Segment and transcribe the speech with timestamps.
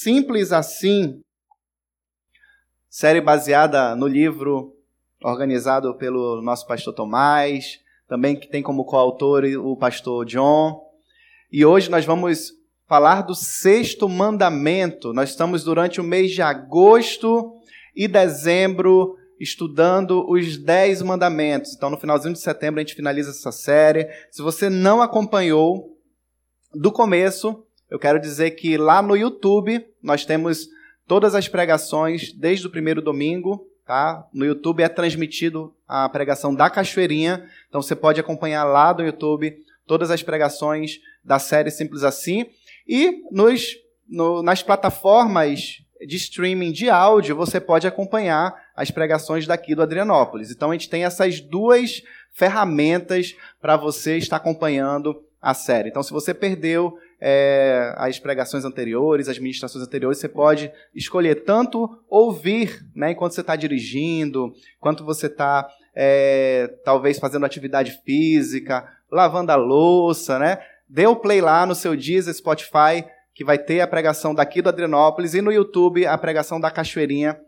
[0.00, 1.20] Simples Assim,
[2.88, 4.72] série baseada no livro
[5.24, 10.80] organizado pelo nosso pastor Tomás, também que tem como coautor o pastor John.
[11.50, 12.52] E hoje nós vamos
[12.86, 15.12] falar do sexto mandamento.
[15.12, 17.56] Nós estamos durante o mês de agosto
[17.92, 21.74] e dezembro estudando os dez mandamentos.
[21.74, 24.08] Então, no finalzinho de setembro, a gente finaliza essa série.
[24.30, 25.98] Se você não acompanhou
[26.72, 30.68] do começo, eu quero dizer que lá no YouTube nós temos
[31.06, 33.66] todas as pregações desde o primeiro domingo.
[33.86, 34.26] Tá?
[34.34, 39.56] No YouTube é transmitido a pregação da Cachoeirinha, então você pode acompanhar lá do YouTube
[39.86, 42.44] todas as pregações da série Simples Assim.
[42.86, 43.76] E nos,
[44.06, 50.50] no, nas plataformas de streaming de áudio, você pode acompanhar as pregações daqui do Adrianópolis.
[50.50, 55.88] Então a gente tem essas duas ferramentas para você estar acompanhando a série.
[55.88, 61.98] Então, se você perdeu é, as pregações anteriores, as ministrações anteriores, você pode escolher tanto
[62.08, 69.50] ouvir né, enquanto você está dirigindo, quanto você está é, talvez fazendo atividade física, lavando
[69.50, 70.58] a louça, né?
[70.88, 74.68] Dê o play lá no seu Deezer, Spotify, que vai ter a pregação daqui do
[74.68, 77.38] Adrianópolis, e no YouTube a pregação da Cachoeirinha,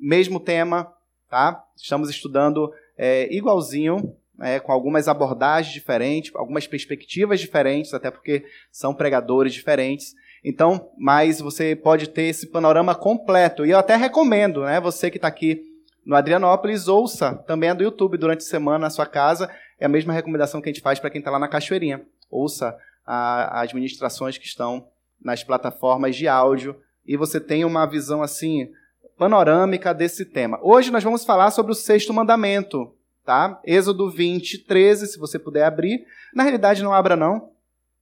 [0.00, 0.92] mesmo tema,
[1.30, 1.62] tá?
[1.76, 8.92] Estamos estudando é, igualzinho é, com algumas abordagens diferentes, algumas perspectivas diferentes, até porque são
[8.92, 10.14] pregadores diferentes.
[10.44, 13.64] Então, mas você pode ter esse panorama completo.
[13.64, 14.80] E eu até recomendo, né?
[14.80, 15.62] Você que está aqui
[16.04, 19.48] no Adrianópolis, ouça também do YouTube durante a semana na sua casa.
[19.78, 22.02] É a mesma recomendação que a gente faz para quem está lá na Cachoeirinha.
[22.28, 22.76] Ouça
[23.06, 24.88] a, as ministrações que estão
[25.22, 26.76] nas plataformas de áudio
[27.06, 28.68] e você tem uma visão assim
[29.16, 30.58] panorâmica desse tema.
[30.62, 32.92] Hoje nós vamos falar sobre o sexto mandamento,
[33.24, 33.60] Tá?
[33.64, 36.06] Êxodo 20, 13, se você puder abrir.
[36.34, 37.52] Na realidade, não abra não.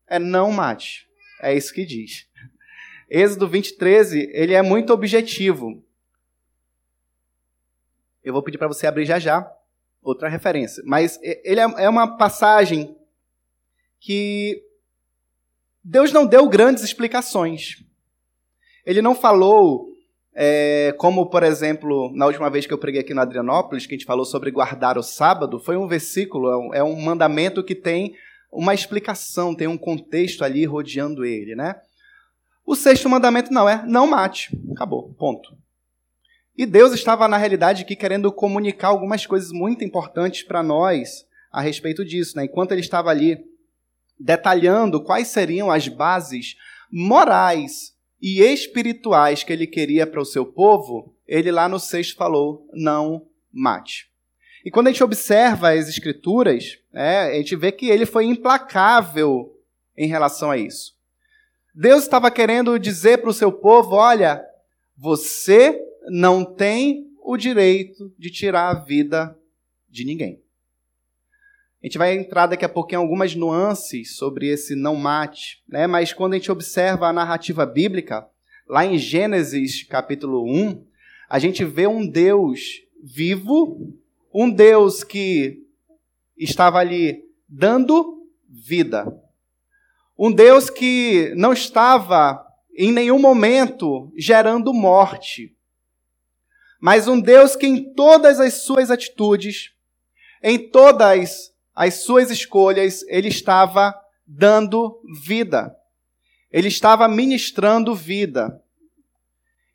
[0.07, 1.09] É não mate.
[1.43, 2.27] É isso que diz.
[3.09, 5.83] Êxodo 20, 13, ele é muito objetivo.
[8.23, 9.51] Eu vou pedir para você abrir já já
[10.03, 10.83] outra referência.
[10.87, 12.97] Mas ele é, é uma passagem
[13.99, 14.62] que
[15.83, 17.83] Deus não deu grandes explicações.
[18.84, 19.90] Ele não falou
[20.43, 23.99] é, como, por exemplo, na última vez que eu preguei aqui no Adrianópolis, que a
[23.99, 27.75] gente falou sobre guardar o sábado, foi um versículo, é um, é um mandamento que
[27.75, 28.15] tem
[28.50, 31.75] uma explicação, tem um contexto ali rodeando ele, né?
[32.65, 34.59] O sexto mandamento não é não mate.
[34.73, 35.55] Acabou, ponto.
[36.56, 41.61] E Deus estava, na realidade, aqui querendo comunicar algumas coisas muito importantes para nós a
[41.61, 42.39] respeito disso.
[42.39, 42.45] Né?
[42.45, 43.45] Enquanto ele estava ali
[44.19, 46.56] detalhando quais seriam as bases
[46.91, 52.69] morais e espirituais que ele queria para o seu povo, ele lá no sexto falou:
[52.72, 54.10] não mate.
[54.64, 59.56] E quando a gente observa as escrituras, é, a gente vê que ele foi implacável
[59.97, 60.94] em relação a isso.
[61.75, 64.44] Deus estava querendo dizer para o seu povo: olha,
[64.97, 69.37] você não tem o direito de tirar a vida
[69.88, 70.42] de ninguém.
[71.83, 75.87] A gente vai entrar daqui a pouquinho em algumas nuances sobre esse não mate, né?
[75.87, 78.29] mas quando a gente observa a narrativa bíblica,
[78.69, 80.85] lá em Gênesis capítulo 1,
[81.27, 83.95] a gente vê um Deus vivo,
[84.33, 85.63] um Deus que
[86.37, 89.07] estava ali dando vida.
[90.19, 95.57] Um Deus que não estava em nenhum momento gerando morte,
[96.79, 99.73] mas um Deus que em todas as suas atitudes,
[100.43, 101.50] em todas
[101.81, 105.75] as suas escolhas, ele estava dando vida.
[106.53, 108.63] Ele estava ministrando vida.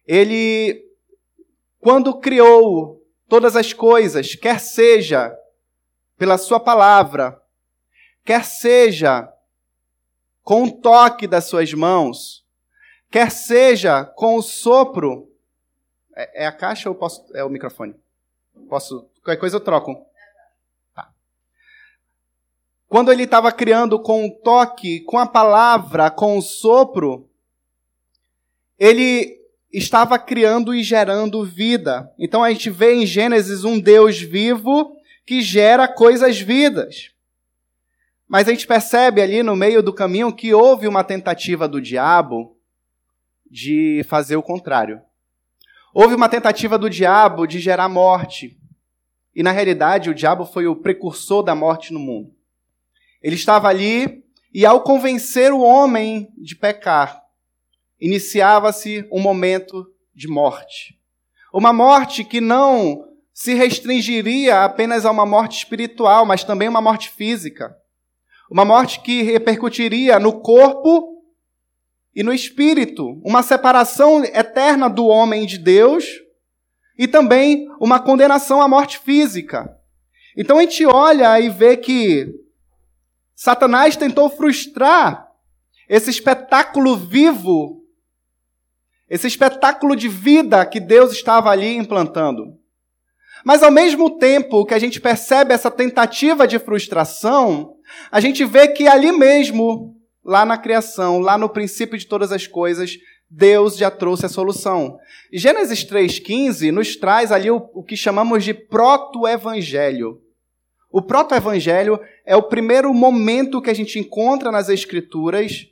[0.05, 0.85] Ele,
[1.79, 5.35] quando criou todas as coisas, quer seja
[6.15, 7.41] pela sua palavra,
[8.23, 9.27] quer seja
[10.43, 12.45] com o toque das suas mãos,
[13.09, 15.27] quer seja com o sopro.
[16.15, 17.95] É, é a caixa ou posso, é o microfone?
[18.69, 20.05] Posso, qualquer coisa eu troco.
[22.87, 27.29] Quando ele estava criando com o toque, com a palavra, com o sopro,
[28.77, 29.37] ele
[29.71, 32.11] estava criando e gerando vida.
[32.17, 34.95] Então a gente vê em Gênesis um Deus vivo
[35.25, 37.11] que gera coisas vidas.
[38.27, 42.57] Mas a gente percebe ali no meio do caminho que houve uma tentativa do diabo
[43.49, 45.01] de fazer o contrário.
[45.93, 48.59] Houve uma tentativa do diabo de gerar morte.
[49.33, 52.34] E na realidade, o diabo foi o precursor da morte no mundo.
[53.25, 54.23] Ele estava ali
[54.53, 57.23] e, ao convencer o homem de pecar,
[57.99, 59.83] iniciava-se um momento
[60.13, 60.95] de morte.
[61.51, 67.09] Uma morte que não se restringiria apenas a uma morte espiritual, mas também uma morte
[67.09, 67.75] física.
[68.47, 71.23] Uma morte que repercutiria no corpo
[72.13, 76.05] e no espírito, uma separação eterna do homem de Deus
[76.95, 79.75] e também uma condenação à morte física.
[80.37, 82.44] Então a gente olha e vê que
[83.45, 85.27] Satanás tentou frustrar
[85.87, 87.83] esse espetáculo vivo,
[89.07, 92.57] esse espetáculo de vida que Deus estava ali implantando.
[93.45, 97.75] Mas ao mesmo tempo que a gente percebe essa tentativa de frustração,
[98.09, 102.47] a gente vê que ali mesmo, lá na criação, lá no princípio de todas as
[102.47, 102.97] coisas,
[103.29, 104.97] Deus já trouxe a solução.
[105.31, 110.24] Gênesis 3,15 nos traz ali o, o que chamamos de proto-evangelho.
[110.95, 115.67] O proto-evangelho é o primeiro momento que a gente encontra nas Escrituras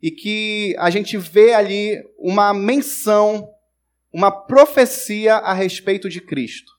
[0.00, 3.50] e que a gente vê ali uma menção,
[4.10, 6.72] uma profecia a respeito de Cristo.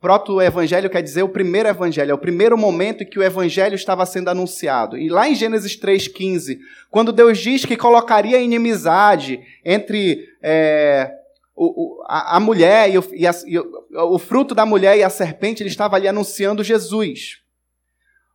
[0.00, 4.04] Proto-evangelho quer dizer o primeiro evangelho, é o primeiro momento em que o evangelho estava
[4.04, 4.98] sendo anunciado.
[4.98, 6.58] E lá em Gênesis 3,15,
[6.90, 11.08] quando Deus diz que colocaria inimizade entre é,
[11.56, 15.10] o, a, a, mulher e, o, e, a, e o fruto da mulher e a
[15.10, 17.40] serpente, ele estava ali anunciando Jesus.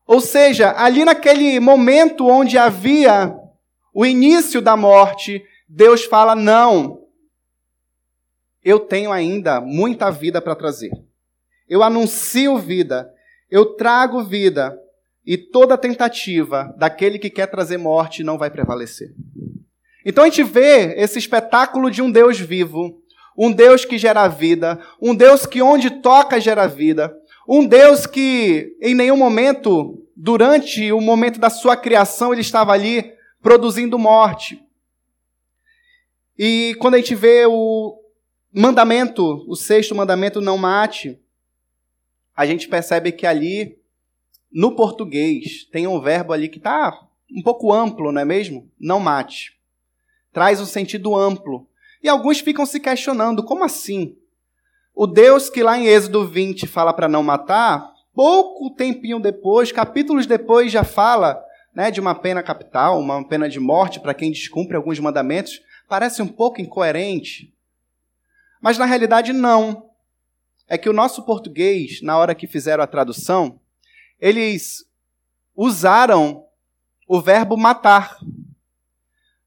[0.07, 3.36] Ou seja, ali naquele momento onde havia
[3.94, 7.04] o início da morte, Deus fala: não,
[8.63, 10.92] eu tenho ainda muita vida para trazer
[11.69, 13.13] eu anuncio vida,
[13.50, 14.77] eu trago vida,
[15.24, 19.13] e toda tentativa daquele que quer trazer morte não vai prevalecer.
[20.04, 23.00] Então a gente vê esse espetáculo de um Deus vivo,
[23.41, 28.75] um Deus que gera vida, um Deus que onde toca gera vida, um Deus que
[28.81, 34.62] em nenhum momento, durante o momento da sua criação, ele estava ali produzindo morte.
[36.38, 37.97] E quando a gente vê o
[38.53, 41.18] mandamento, o sexto mandamento, não mate,
[42.35, 43.80] a gente percebe que ali,
[44.51, 48.69] no português, tem um verbo ali que está um pouco amplo, não é mesmo?
[48.77, 49.57] Não mate.
[50.33, 51.69] Traz um sentido amplo.
[52.01, 54.16] E alguns ficam se questionando: como assim?
[54.94, 60.25] O Deus que lá em Êxodo 20 fala para não matar, pouco tempinho depois, capítulos
[60.25, 61.42] depois, já fala
[61.74, 65.62] né, de uma pena capital, uma pena de morte para quem descumpre alguns mandamentos.
[65.88, 67.54] Parece um pouco incoerente.
[68.62, 69.90] Mas na realidade, não
[70.68, 73.60] é que o nosso português, na hora que fizeram a tradução,
[74.19, 74.86] eles
[75.56, 76.45] usaram
[77.07, 78.18] o verbo matar.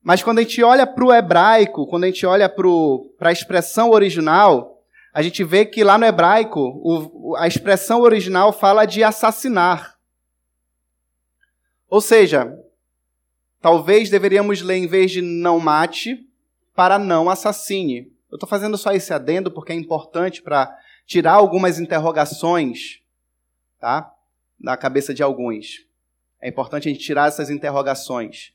[0.03, 3.91] Mas quando a gente olha para o hebraico, quando a gente olha para a expressão
[3.91, 4.83] original,
[5.13, 9.97] a gente vê que lá no hebraico o, a expressão original fala de assassinar.
[11.89, 12.59] Ou seja,
[13.61, 16.27] talvez deveríamos ler em vez de não mate,
[16.75, 18.11] para não assassine.
[18.31, 20.75] Eu estou fazendo só esse adendo porque é importante para
[21.07, 23.01] tirar algumas interrogações,
[23.79, 24.11] tá?
[24.59, 25.87] Da cabeça de alguns.
[26.41, 28.53] É importante a gente tirar essas interrogações.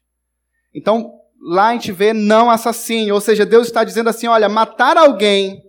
[0.74, 4.98] Então, lá a gente vê não assassino, ou seja, Deus está dizendo assim: olha, matar
[4.98, 5.64] alguém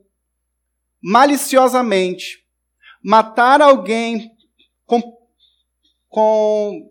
[1.03, 2.45] maliciosamente,
[3.03, 4.31] matar alguém
[4.85, 5.01] com,
[6.09, 6.91] com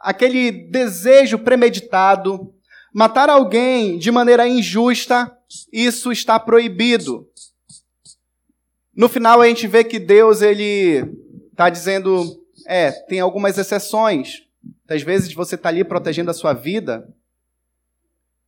[0.00, 2.52] aquele desejo premeditado,
[2.92, 5.36] matar alguém de maneira injusta,
[5.72, 7.28] isso está proibido.
[8.94, 11.04] No final a gente vê que Deus ele
[11.50, 12.24] está dizendo,
[12.66, 14.42] é, tem algumas exceções.
[14.88, 17.08] Às vezes você está ali protegendo a sua vida,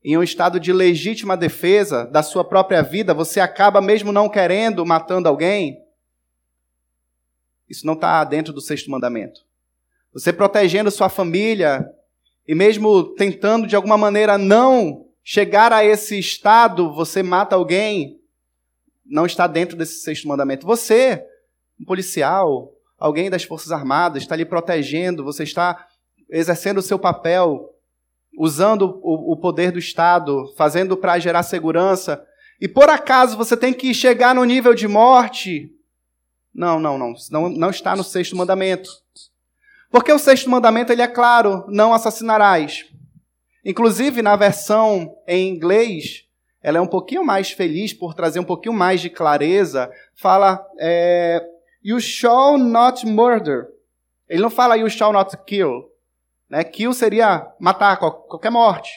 [0.07, 4.87] em um estado de legítima defesa da sua própria vida, você acaba mesmo não querendo
[4.87, 5.83] matando alguém.
[7.69, 9.41] Isso não está dentro do sexto mandamento.
[10.13, 11.85] Você protegendo sua família
[12.47, 18.21] e mesmo tentando de alguma maneira não chegar a esse estado, você mata alguém
[19.05, 20.65] não está dentro desse sexto mandamento.
[20.67, 21.21] Você,
[21.81, 25.85] um policial, alguém das Forças Armadas, está lhe protegendo, você está
[26.31, 27.76] exercendo o seu papel,
[28.37, 32.25] usando o, o poder do Estado, fazendo para gerar segurança,
[32.61, 35.71] e por acaso você tem que chegar no nível de morte.
[36.55, 37.15] Não, não, não.
[37.31, 38.91] Não, não está no sexto mandamento.
[39.91, 42.87] Porque o sexto mandamento ele é claro: não assassinarás.
[43.65, 46.25] Inclusive, na versão em inglês,
[46.63, 49.91] ela é um pouquinho mais feliz por trazer um pouquinho mais de clareza.
[50.15, 51.45] Fala, é,
[51.83, 53.67] you shall not murder.
[54.29, 55.91] Ele não fala you shall not kill.
[56.57, 56.65] Né?
[56.65, 58.91] Kill seria matar, qualquer morte.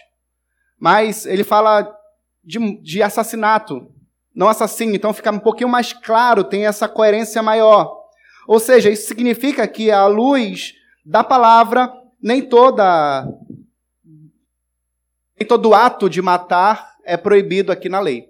[0.79, 1.93] Mas ele fala
[2.41, 3.91] de, de assassinato,
[4.33, 4.95] não assassino.
[4.95, 7.99] Então fica um pouquinho mais claro, tem essa coerência maior.
[8.47, 10.73] Ou seja, isso significa que a luz
[11.05, 11.91] da palavra,
[12.23, 13.27] nem toda
[15.37, 18.29] nem todo ato de matar é proibido aqui na lei.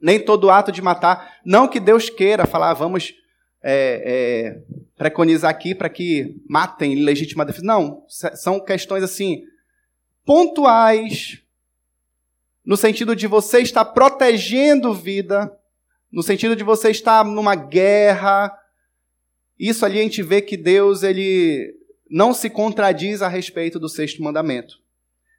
[0.00, 3.14] Nem todo ato de matar, não que Deus queira falar, vamos
[3.62, 4.62] é, é,
[4.96, 7.66] preconizar aqui para que matem legítima defesa.
[7.66, 9.42] Não, são questões assim
[10.24, 11.42] pontuais
[12.64, 15.50] no sentido de você estar protegendo vida,
[16.12, 18.54] no sentido de você estar numa guerra.
[19.58, 21.74] Isso ali a gente vê que Deus ele
[22.10, 24.76] não se contradiz a respeito do sexto mandamento.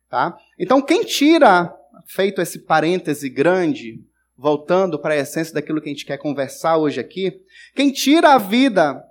[0.10, 0.36] Tá?
[0.58, 1.72] Então, quem tira,
[2.08, 4.04] feito esse parêntese grande,
[4.40, 7.42] voltando para a essência daquilo que a gente quer conversar hoje aqui,
[7.76, 9.04] quem tira a vida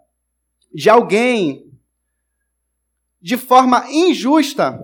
[0.73, 1.71] de alguém
[3.21, 4.81] de forma injusta,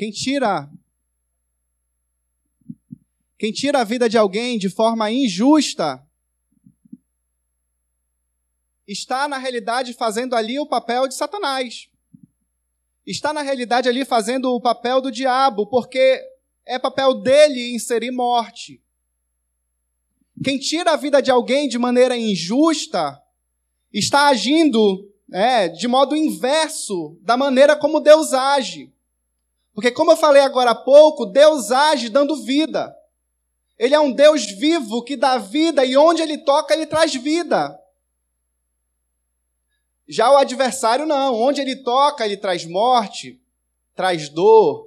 [0.00, 0.66] Quem tira
[3.40, 6.06] quem tira a vida de alguém de forma injusta
[8.86, 11.88] está na realidade fazendo ali o papel de Satanás.
[13.06, 16.22] Está na realidade ali fazendo o papel do diabo, porque
[16.66, 18.84] é papel dele inserir morte.
[20.44, 23.18] Quem tira a vida de alguém de maneira injusta
[23.90, 28.92] está agindo é, de modo inverso da maneira como Deus age.
[29.72, 32.99] Porque, como eu falei agora há pouco, Deus age dando vida.
[33.80, 37.80] Ele é um Deus vivo que dá vida e onde ele toca, ele traz vida.
[40.06, 41.34] Já o adversário não.
[41.40, 43.40] Onde ele toca, ele traz morte,
[43.94, 44.86] traz dor,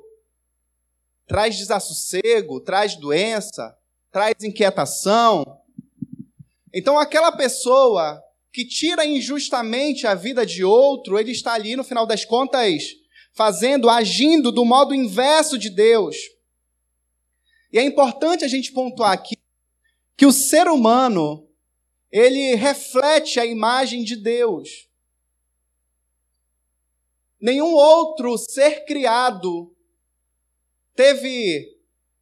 [1.25, 3.75] traz desassossego, traz doença,
[4.11, 5.43] traz inquietação.
[6.71, 12.05] Então, aquela pessoa que tira injustamente a vida de outro, ele está ali, no final
[12.05, 12.83] das contas,
[13.33, 16.15] fazendo, agindo do modo inverso de Deus.
[17.73, 19.35] E é importante a gente pontuar aqui
[20.15, 21.49] que o ser humano,
[22.11, 24.87] ele reflete a imagem de Deus.
[27.41, 29.75] Nenhum outro ser criado
[30.95, 31.67] teve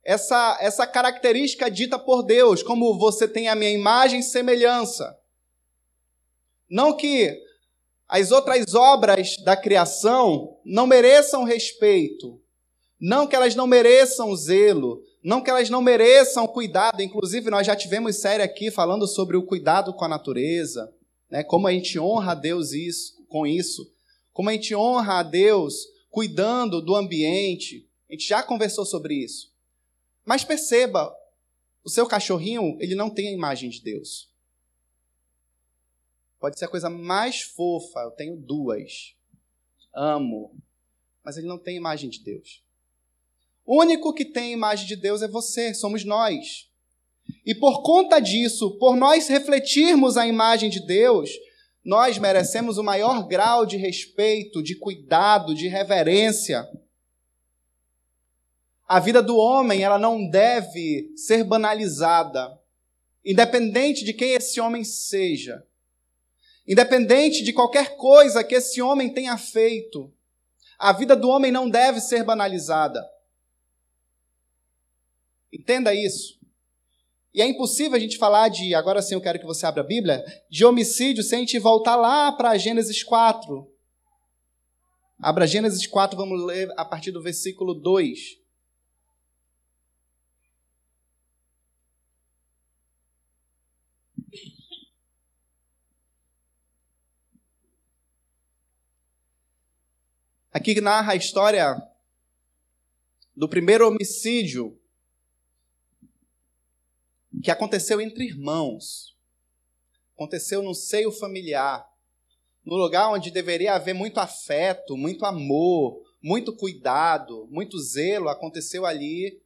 [0.06, 5.20] essa, essa característica dita por Deus, como você tem a minha imagem e semelhança.
[6.70, 7.38] Não que
[8.08, 12.42] as outras obras da criação não mereçam respeito,
[12.98, 17.02] não que elas não mereçam zelo, não que elas não mereçam cuidado.
[17.02, 20.94] Inclusive, nós já tivemos série aqui falando sobre o cuidado com a natureza,
[21.30, 21.44] né?
[21.44, 23.92] como a gente honra a Deus isso, com isso,
[24.34, 27.88] como a gente honra a Deus cuidando do ambiente.
[28.10, 29.52] A gente já conversou sobre isso.
[30.26, 31.16] Mas perceba,
[31.84, 34.30] o seu cachorrinho, ele não tem a imagem de Deus.
[36.40, 39.16] Pode ser a coisa mais fofa, eu tenho duas.
[39.94, 40.56] Amo.
[41.24, 42.64] Mas ele não tem imagem de Deus.
[43.66, 46.70] O único que tem imagem de Deus é você, somos nós.
[47.46, 51.30] E por conta disso, por nós refletirmos a imagem de Deus,
[51.84, 56.68] nós merecemos o maior grau de respeito, de cuidado, de reverência.
[58.88, 62.60] A vida do homem, ela não deve ser banalizada,
[63.26, 65.66] independente de quem esse homem seja.
[66.68, 70.14] Independente de qualquer coisa que esse homem tenha feito,
[70.78, 73.04] a vida do homem não deve ser banalizada.
[75.52, 76.40] Entenda isso.
[77.34, 79.86] E é impossível a gente falar de, agora sim eu quero que você abra a
[79.86, 83.70] Bíblia, de homicídio sem a gente voltar lá para Gênesis 4.
[85.20, 88.42] Abra Gênesis 4, vamos ler a partir do versículo 2.
[100.52, 101.82] Aqui narra a história
[103.34, 104.81] do primeiro homicídio
[107.40, 109.16] que aconteceu entre irmãos.
[110.16, 111.88] Aconteceu no seio familiar,
[112.66, 119.42] no lugar onde deveria haver muito afeto, muito amor, muito cuidado, muito zelo, aconteceu ali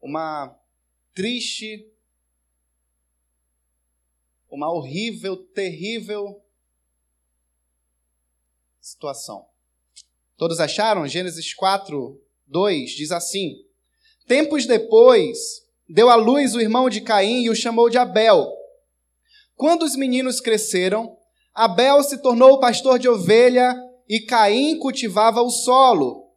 [0.00, 0.56] uma
[1.14, 1.86] triste,
[4.50, 6.42] uma horrível, terrível
[8.80, 9.46] situação.
[10.36, 11.06] Todos acharam?
[11.06, 13.64] Gênesis 4, 2 diz assim:
[14.26, 18.48] Tempos depois, deu à luz o irmão de Caim e o chamou de Abel.
[19.56, 21.16] Quando os meninos cresceram,
[21.54, 23.76] Abel se tornou pastor de ovelha
[24.08, 26.28] e Caim cultivava o solo.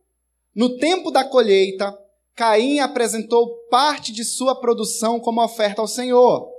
[0.56, 1.98] No tempo da colheita,
[2.36, 6.50] Caim apresentou parte de sua produção como oferta ao Senhor.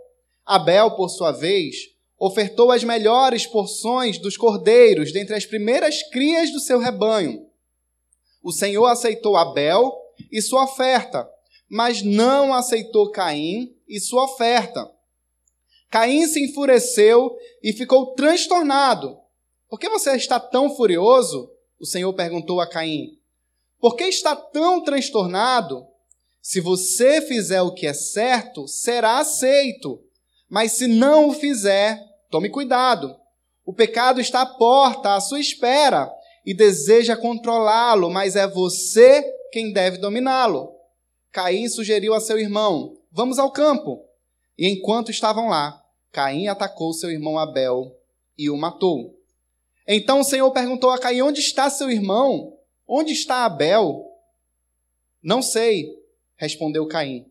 [0.47, 1.77] Abel, por sua vez,
[2.19, 7.45] ofertou as melhores porções dos cordeiros dentre as primeiras crias do seu rebanho.
[8.43, 9.93] O Senhor aceitou Abel
[10.31, 11.29] e sua oferta,
[11.75, 14.89] mas não aceitou Caim e sua oferta.
[15.91, 19.19] Caim se enfureceu e ficou transtornado.
[19.69, 21.51] Por que você está tão furioso?
[21.81, 23.19] O Senhor perguntou a Caim.
[23.81, 25.85] Por que está tão transtornado?
[26.41, 30.01] Se você fizer o que é certo, será aceito.
[30.49, 32.01] Mas se não o fizer,
[32.31, 33.17] tome cuidado.
[33.67, 36.09] O pecado está à porta, à sua espera,
[36.47, 40.74] e deseja controlá-lo, mas é você quem deve dominá-lo.
[41.35, 44.09] Caim sugeriu a seu irmão: Vamos ao campo.
[44.57, 47.93] E enquanto estavam lá, Caim atacou seu irmão Abel
[48.39, 49.19] e o matou.
[49.85, 52.57] Então o Senhor perguntou a Caim: Onde está seu irmão?
[52.87, 54.09] Onde está Abel?
[55.21, 55.93] Não sei,
[56.37, 57.27] respondeu Caim.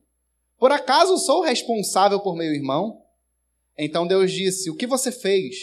[0.60, 3.02] Por acaso sou responsável por meu irmão?
[3.78, 5.56] Então Deus disse: O que você fez?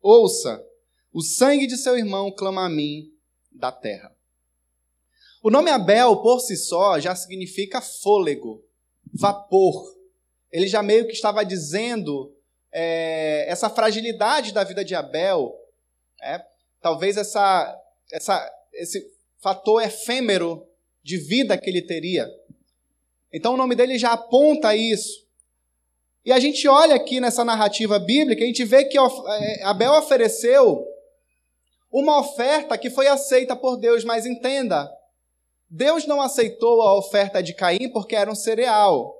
[0.00, 0.64] Ouça,
[1.12, 3.12] o sangue de seu irmão clama a mim
[3.50, 4.14] da terra.
[5.42, 8.62] O nome Abel, por si só, já significa fôlego,
[9.12, 9.96] vapor.
[10.52, 12.34] Ele já meio que estava dizendo
[12.70, 15.56] é, essa fragilidade da vida de Abel,
[16.22, 16.44] é,
[16.82, 17.74] talvez essa,
[18.12, 19.02] essa, esse
[19.38, 20.66] fator efêmero
[21.02, 22.28] de vida que ele teria.
[23.32, 25.26] Então o nome dele já aponta isso.
[26.22, 30.86] E a gente olha aqui nessa narrativa bíblica, a gente vê que é, Abel ofereceu
[31.90, 34.90] uma oferta que foi aceita por Deus, mas entenda,
[35.70, 39.16] Deus não aceitou a oferta de Caim porque era um cereal.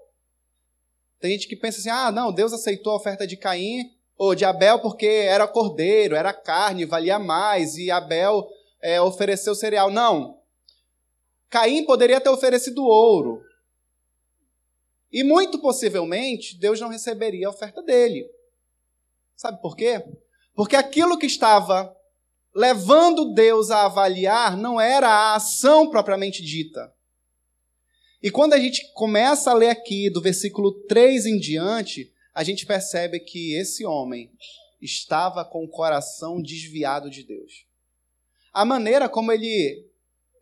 [1.21, 3.89] Tem gente que pensa assim: ah, não, Deus aceitou a oferta de Caim
[4.19, 8.49] ou de Abel porque era cordeiro, era carne, valia mais, e Abel
[8.83, 9.91] é, ofereceu cereal.
[9.93, 10.41] Não.
[11.49, 13.41] Caim poderia ter oferecido ouro.
[15.13, 18.29] E muito possivelmente Deus não receberia a oferta dele.
[19.37, 20.05] Sabe por quê?
[20.55, 21.97] Porque aquilo que estava
[22.55, 26.93] levando Deus a avaliar não era a ação propriamente dita,
[28.23, 32.67] e quando a gente começa a ler aqui, do versículo 3 em diante, a gente
[32.67, 34.31] percebe que esse homem
[34.81, 37.65] estava com o coração desviado de Deus.
[38.53, 39.87] A maneira como ele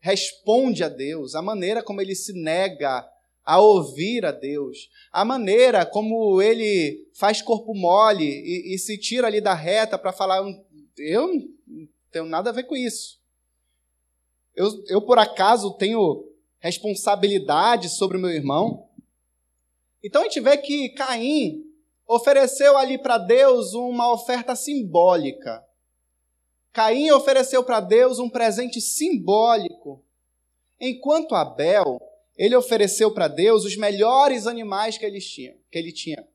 [0.00, 3.08] responde a Deus, a maneira como ele se nega
[3.44, 9.28] a ouvir a Deus, a maneira como ele faz corpo mole e, e se tira
[9.28, 10.44] ali da reta para falar:
[10.98, 11.28] eu
[12.10, 13.18] tenho nada a ver com isso.
[14.54, 18.88] Eu, eu, por acaso, tenho responsabilidade sobre o meu irmão.
[20.02, 21.64] Então a gente vê que Caim
[22.06, 25.64] ofereceu ali para Deus uma oferta simbólica.
[26.72, 30.04] Caim ofereceu para Deus um presente simbólico,
[30.80, 32.00] enquanto Abel
[32.36, 36.26] ele ofereceu para Deus os melhores animais que ele tinha, que ele tinha.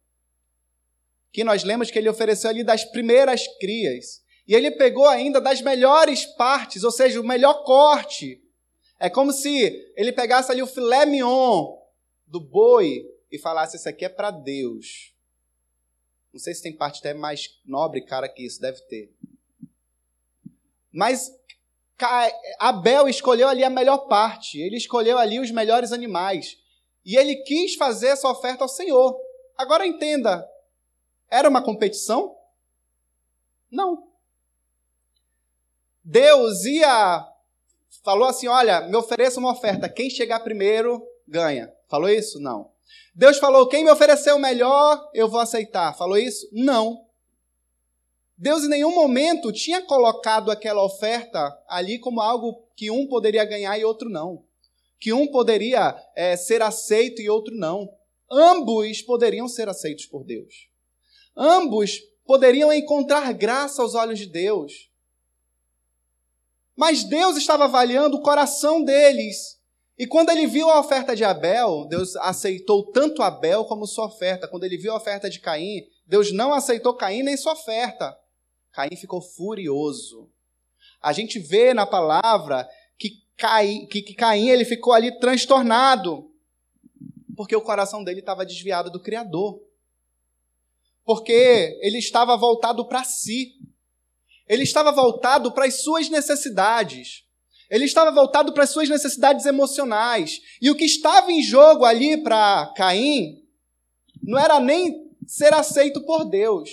[1.32, 4.23] Que nós lemos que ele ofereceu ali das primeiras crias.
[4.48, 8.42] E ele pegou ainda das melhores partes, ou seja, o melhor corte,
[9.00, 11.78] é como se ele pegasse ali o filé mignon
[12.26, 15.14] do boi e falasse: Isso aqui é para Deus.
[16.32, 19.14] Não sei se tem parte até mais nobre cara que isso, deve ter.
[20.92, 21.32] Mas
[22.60, 26.58] Abel escolheu ali a melhor parte, ele escolheu ali os melhores animais.
[27.06, 29.20] E ele quis fazer essa oferta ao Senhor.
[29.58, 30.50] Agora entenda:
[31.30, 32.36] era uma competição?
[33.70, 34.13] Não.
[36.04, 37.26] Deus ia
[38.04, 41.72] falou assim: olha, me ofereça uma oferta, quem chegar primeiro ganha.
[41.88, 42.40] Falou isso?
[42.40, 42.72] Não.
[43.16, 45.96] Deus falou: quem me oferecer o melhor, eu vou aceitar.
[45.96, 46.48] Falou isso?
[46.52, 47.06] Não.
[48.38, 53.78] Deus em nenhum momento tinha colocado aquela oferta ali como algo que um poderia ganhar
[53.78, 54.44] e outro não.
[55.00, 57.90] Que um poderia é, ser aceito e outro não.
[58.30, 60.68] Ambos poderiam ser aceitos por Deus.
[61.38, 64.90] Ambos poderiam encontrar graça aos olhos de Deus.
[66.76, 69.60] Mas Deus estava avaliando o coração deles.
[69.98, 74.48] E quando ele viu a oferta de Abel, Deus aceitou tanto Abel como sua oferta.
[74.48, 78.18] Quando ele viu a oferta de Caim, Deus não aceitou Caim nem sua oferta.
[78.72, 80.30] Caim ficou furioso.
[81.02, 86.32] A gente vê na palavra que Caim, que, que Caim ele ficou ali transtornado,
[87.36, 89.62] porque o coração dele estava desviado do Criador.
[91.06, 93.56] Porque ele estava voltado para si.
[94.48, 97.24] Ele estava voltado para as suas necessidades.
[97.70, 100.42] Ele estava voltado para as suas necessidades emocionais.
[100.62, 103.44] E o que estava em jogo ali para Caim
[104.22, 106.70] não era nem ser aceito por Deus.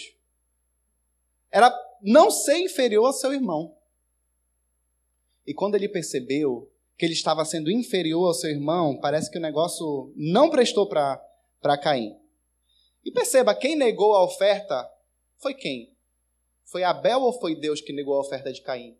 [1.50, 3.76] Era não ser inferior ao seu irmão.
[5.46, 9.40] E quando ele percebeu que ele estava sendo inferior ao seu irmão, parece que o
[9.40, 12.14] negócio não prestou para Caim.
[13.04, 14.86] E perceba, quem negou a oferta
[15.38, 15.96] foi quem?
[16.70, 18.96] Foi Abel ou foi Deus que negou a oferta de Caim?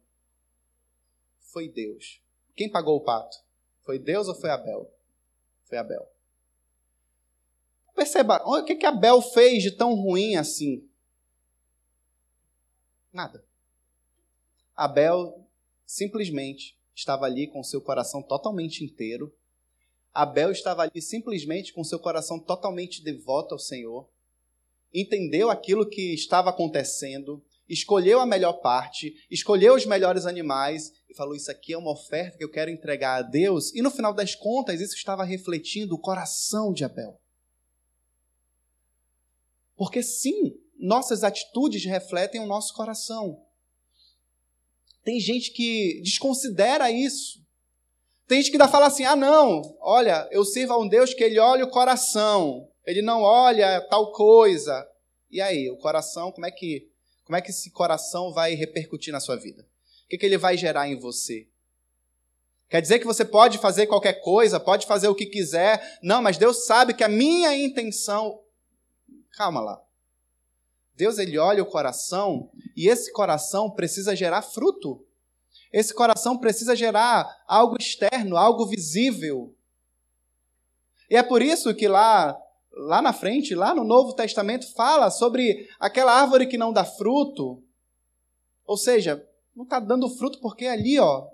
[1.39, 2.21] Foi Deus.
[2.57, 3.39] Quem pagou o pato?
[3.83, 4.93] Foi Deus ou foi Abel?
[5.67, 6.05] Foi Abel.
[7.95, 10.85] Perceba, o que, que Abel fez de tão ruim assim?
[13.13, 13.45] Nada.
[14.75, 15.47] Abel
[15.87, 19.33] simplesmente estava ali com seu coração totalmente inteiro,
[20.13, 24.09] Abel estava ali simplesmente com seu coração totalmente devoto ao Senhor,
[24.93, 31.35] entendeu aquilo que estava acontecendo, escolheu a melhor parte, escolheu os melhores animais e falou:
[31.35, 33.73] Isso aqui é uma oferta que eu quero entregar a Deus.
[33.75, 37.19] E no final das contas, isso estava refletindo o coração de Abel.
[39.77, 43.41] Porque sim, nossas atitudes refletem o nosso coração.
[45.05, 47.41] Tem gente que desconsidera isso.
[48.27, 51.23] Tem gente que dá fala assim: ah, não, olha, eu sirvo a um Deus que
[51.23, 54.87] ele olha o coração, ele não olha tal coisa.
[55.31, 56.90] E aí, o coração, como é que,
[57.31, 59.63] como é que esse coração vai repercutir na sua vida?
[59.63, 61.47] O que, que ele vai gerar em você?
[62.69, 66.01] Quer dizer que você pode fazer qualquer coisa, pode fazer o que quiser.
[66.03, 68.43] Não, mas Deus sabe que a minha intenção.
[69.35, 69.81] Calma lá.
[70.97, 75.07] Deus ele olha o coração e esse coração precisa gerar fruto.
[75.73, 79.55] Esse coração precisa gerar algo externo, algo visível.
[81.09, 82.37] E é por isso que lá,
[82.73, 87.63] lá na frente, lá no Novo Testamento, fala sobre aquela árvore que não dá fruto.
[88.65, 91.29] Ou seja, não está dando fruto porque ali, ó,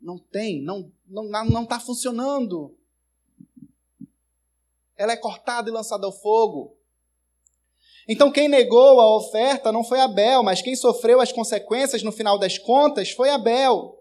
[0.00, 2.76] não tem, não não não está funcionando.
[4.96, 6.76] Ela é cortada e lançada ao fogo.
[8.08, 12.38] Então, quem negou a oferta não foi Abel, mas quem sofreu as consequências no final
[12.38, 13.96] das contas foi Abel.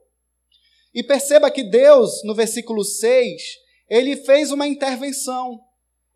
[0.94, 3.42] E perceba que Deus, no versículo 6,
[3.88, 5.62] ele fez uma intervenção.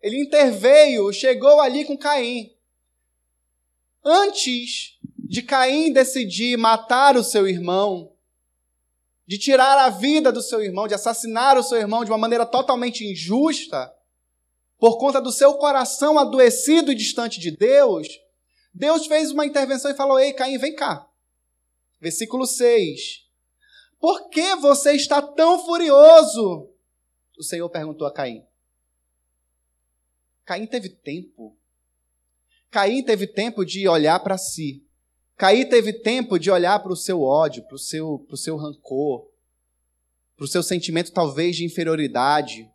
[0.06, 2.54] Ele interveio, chegou ali com Caim.
[4.04, 8.12] Antes de Caim decidir matar o seu irmão,
[9.26, 12.46] de tirar a vida do seu irmão, de assassinar o seu irmão de uma maneira
[12.46, 13.92] totalmente injusta,
[14.78, 18.06] por conta do seu coração adoecido e distante de Deus,
[18.72, 21.04] Deus fez uma intervenção e falou: Ei, Caim, vem cá.
[22.00, 23.26] Versículo 6.
[23.98, 26.70] Por que você está tão furioso?
[27.36, 28.46] O Senhor perguntou a Caim.
[30.46, 31.54] Caim teve tempo.
[32.70, 34.82] Caim teve tempo de olhar para si.
[35.36, 39.30] Caim teve tempo de olhar para o seu ódio, para o seu, pro seu rancor,
[40.34, 42.70] para o seu sentimento talvez de inferioridade,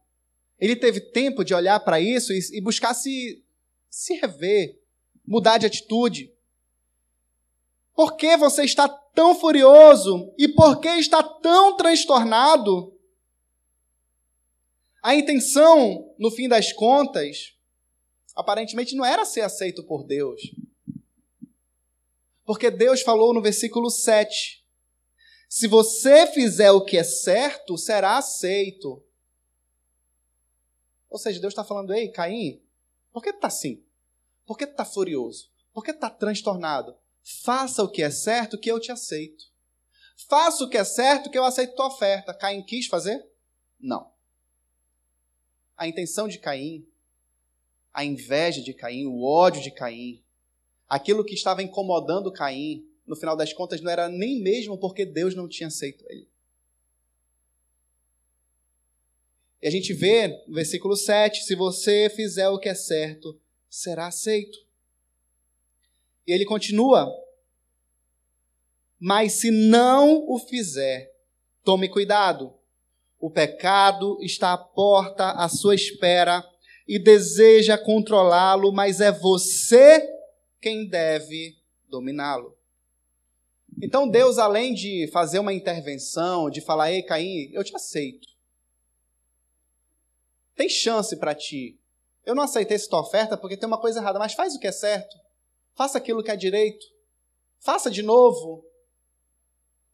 [0.62, 3.44] ele teve tempo de olhar para isso e, e buscar se,
[3.90, 4.80] se rever,
[5.26, 6.32] mudar de atitude.
[7.96, 12.96] Por que você está tão furioso e por que está tão transtornado?
[15.02, 17.56] A intenção, no fim das contas,
[18.36, 20.42] aparentemente não era ser aceito por Deus.
[22.46, 24.66] Porque Deus falou no versículo 7:
[25.48, 29.04] Se você fizer o que é certo, será aceito.
[31.10, 32.62] Ou seja, Deus está falando, ei, Caim,
[33.12, 33.84] por que tu está assim?
[34.46, 35.52] Por que tu está furioso?
[35.74, 36.96] Por que tu está transtornado?
[37.22, 39.52] Faça o que é certo que eu te aceito.
[40.28, 42.34] Faça o que é certo que eu aceito tua oferta.
[42.34, 43.26] Caim quis fazer?
[43.80, 44.12] Não.
[45.76, 46.88] A intenção de Caim,
[47.94, 50.22] a inveja de Caim, o ódio de Caim,
[50.88, 55.36] aquilo que estava incomodando Caim, no final das contas, não era nem mesmo porque Deus
[55.36, 56.28] não tinha aceito ele.
[59.62, 64.08] E a gente vê no versículo 7: se você fizer o que é certo, será
[64.08, 64.58] aceito.
[66.26, 67.14] E ele continua:
[69.00, 71.12] mas se não o fizer,
[71.64, 72.54] tome cuidado.
[73.20, 76.44] O pecado está à porta, à sua espera,
[76.88, 80.08] e deseja controlá-lo, mas é você
[80.60, 81.58] quem deve
[81.90, 82.58] dominá-lo.
[83.82, 88.28] Então Deus, além de fazer uma intervenção, de falar, ei Caim, eu te aceito.
[90.56, 91.80] Tem chance para ti.
[92.26, 94.68] Eu não aceitei essa tua oferta porque tem uma coisa errada, mas faz o que
[94.68, 95.18] é certo.
[95.74, 96.86] Faça aquilo que é direito.
[97.60, 98.64] Faça de novo.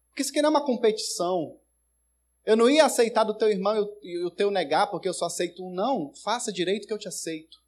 [0.10, 1.58] Porque isso aqui não é uma competição.
[2.48, 5.64] Eu não ia aceitar do teu irmão e o teu negar porque eu só aceito
[5.64, 5.70] um.
[5.70, 7.62] Não, faça direito que eu te aceito.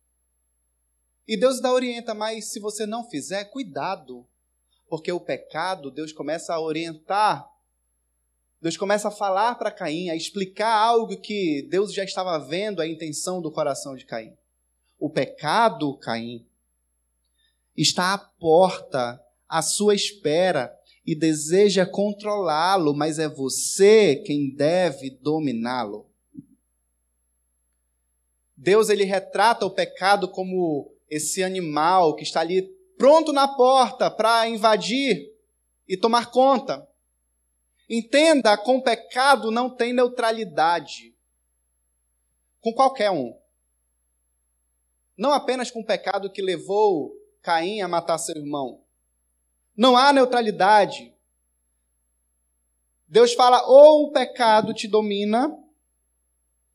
[1.28, 4.26] E Deus dá orienta, mas se você não fizer, cuidado.
[4.88, 7.48] Porque o pecado, Deus começa a orientar
[8.62, 12.88] Deus começa a falar para Caim, a explicar algo que Deus já estava vendo a
[12.88, 14.36] intenção do coração de Caim.
[15.00, 16.46] O pecado, Caim,
[17.76, 20.78] está à porta, à sua espera,
[21.10, 26.08] e deseja controlá-lo, mas é você quem deve dominá-lo.
[28.56, 32.62] Deus ele retrata o pecado como esse animal que está ali
[32.96, 35.34] pronto na porta para invadir
[35.88, 36.88] e tomar conta.
[37.90, 41.16] Entenda, com pecado não tem neutralidade.
[42.62, 43.36] Com qualquer um.
[45.18, 48.84] Não apenas com o pecado que levou Caim a matar seu irmão.
[49.80, 51.16] Não há neutralidade.
[53.08, 55.58] Deus fala: ou o pecado te domina,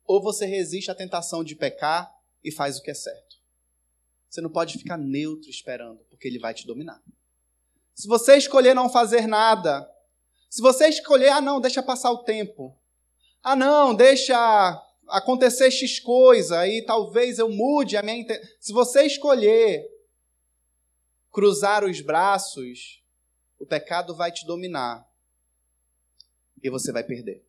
[0.06, 2.10] ou você resiste à tentação de pecar
[2.42, 3.36] e faz o que é certo.
[4.26, 6.98] Você não pode ficar neutro esperando, porque ele vai te dominar.
[7.94, 9.86] Se você escolher não fazer nada,
[10.48, 12.74] se você escolher, ah, não, deixa passar o tempo.
[13.42, 18.24] Ah, não, deixa acontecer X coisa e talvez eu mude a minha.
[18.58, 19.93] Se você escolher
[21.34, 23.02] cruzar os braços,
[23.58, 25.04] o pecado vai te dominar
[26.62, 27.44] e você vai perder.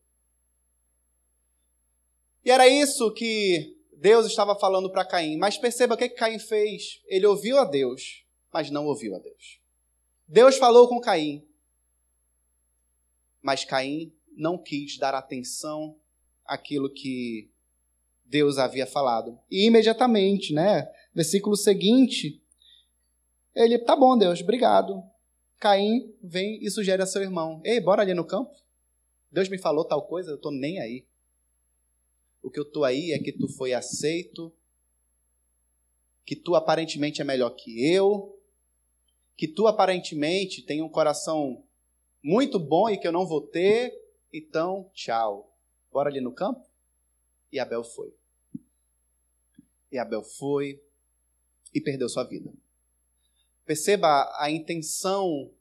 [2.44, 5.38] E era isso que Deus estava falando para Caim.
[5.38, 7.02] Mas perceba o que, que Caim fez.
[7.06, 9.62] Ele ouviu a Deus, mas não ouviu a Deus.
[10.28, 11.48] Deus falou com Caim,
[13.40, 15.96] mas Caim não quis dar atenção
[16.44, 17.52] àquilo que
[18.26, 19.40] Deus havia falado.
[19.50, 20.92] E imediatamente, né?
[21.14, 22.42] Versículo seguinte,
[23.56, 25.02] ele, tá bom, Deus, obrigado.
[25.60, 28.54] Caim vem e sugere a seu irmão: Ei, bora ali no campo?
[29.32, 31.06] Deus me falou tal coisa, eu tô nem aí.
[32.42, 34.54] O que eu tô aí é que tu foi aceito,
[36.26, 38.40] que tu aparentemente é melhor que eu,
[39.36, 41.64] que tu aparentemente tem um coração
[42.24, 43.94] muito bom e que eu não vou ter,
[44.32, 45.56] então tchau.
[45.92, 46.66] Bora ali no campo?
[47.52, 48.14] E Abel foi.
[49.92, 50.82] E Abel foi
[51.74, 52.54] e perdeu sua vida.
[53.66, 55.52] Perceba a intenção,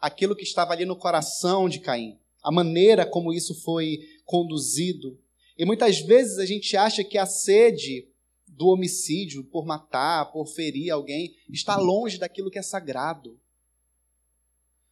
[0.00, 5.18] aquilo que estava ali no coração de Caim, a maneira como isso foi conduzido.
[5.56, 8.08] E muitas vezes a gente acha que a sede
[8.46, 13.38] do homicídio, por matar, por ferir alguém, está longe daquilo que é sagrado.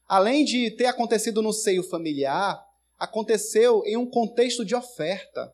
[0.06, 2.64] Além de ter acontecido no seio familiar,
[2.98, 5.52] aconteceu em um contexto de oferta.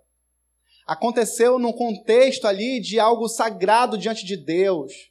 [0.87, 5.11] Aconteceu num contexto ali de algo sagrado diante de Deus.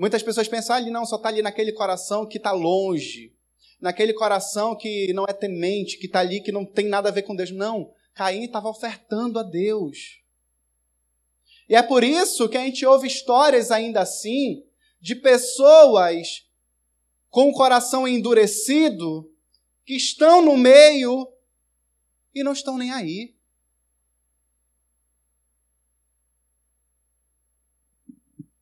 [0.00, 3.34] Muitas pessoas pensam, ah, não, só está ali naquele coração que está longe,
[3.78, 7.20] naquele coração que não é temente, que está ali, que não tem nada a ver
[7.20, 7.50] com Deus.
[7.50, 10.22] Não, Caim estava ofertando a Deus.
[11.68, 14.64] E é por isso que a gente ouve histórias ainda assim
[15.02, 16.46] de pessoas
[17.28, 19.30] com o coração endurecido
[19.84, 21.30] que estão no meio
[22.34, 23.34] e não estão nem aí.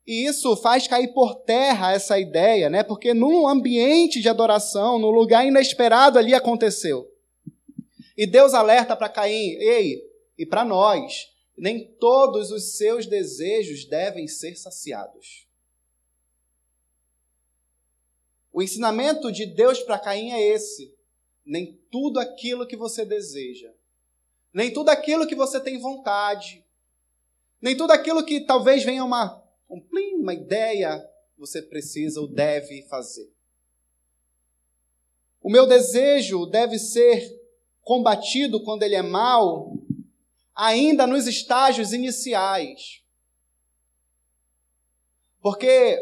[0.09, 2.81] E isso faz cair por terra essa ideia, né?
[2.81, 7.07] Porque num ambiente de adoração, num lugar inesperado ali aconteceu.
[8.17, 10.01] E Deus alerta para Caim, ei,
[10.35, 15.45] e para nós, nem todos os seus desejos devem ser saciados.
[18.51, 20.91] O ensinamento de Deus para Caim é esse:
[21.45, 23.71] nem tudo aquilo que você deseja,
[24.51, 26.65] nem tudo aquilo que você tem vontade,
[27.61, 32.81] nem tudo aquilo que talvez venha uma um plim, uma ideia, você precisa ou deve
[32.89, 33.31] fazer.
[35.41, 37.39] O meu desejo deve ser
[37.81, 39.73] combatido quando ele é mau,
[40.55, 43.03] ainda nos estágios iniciais.
[45.39, 45.97] Porque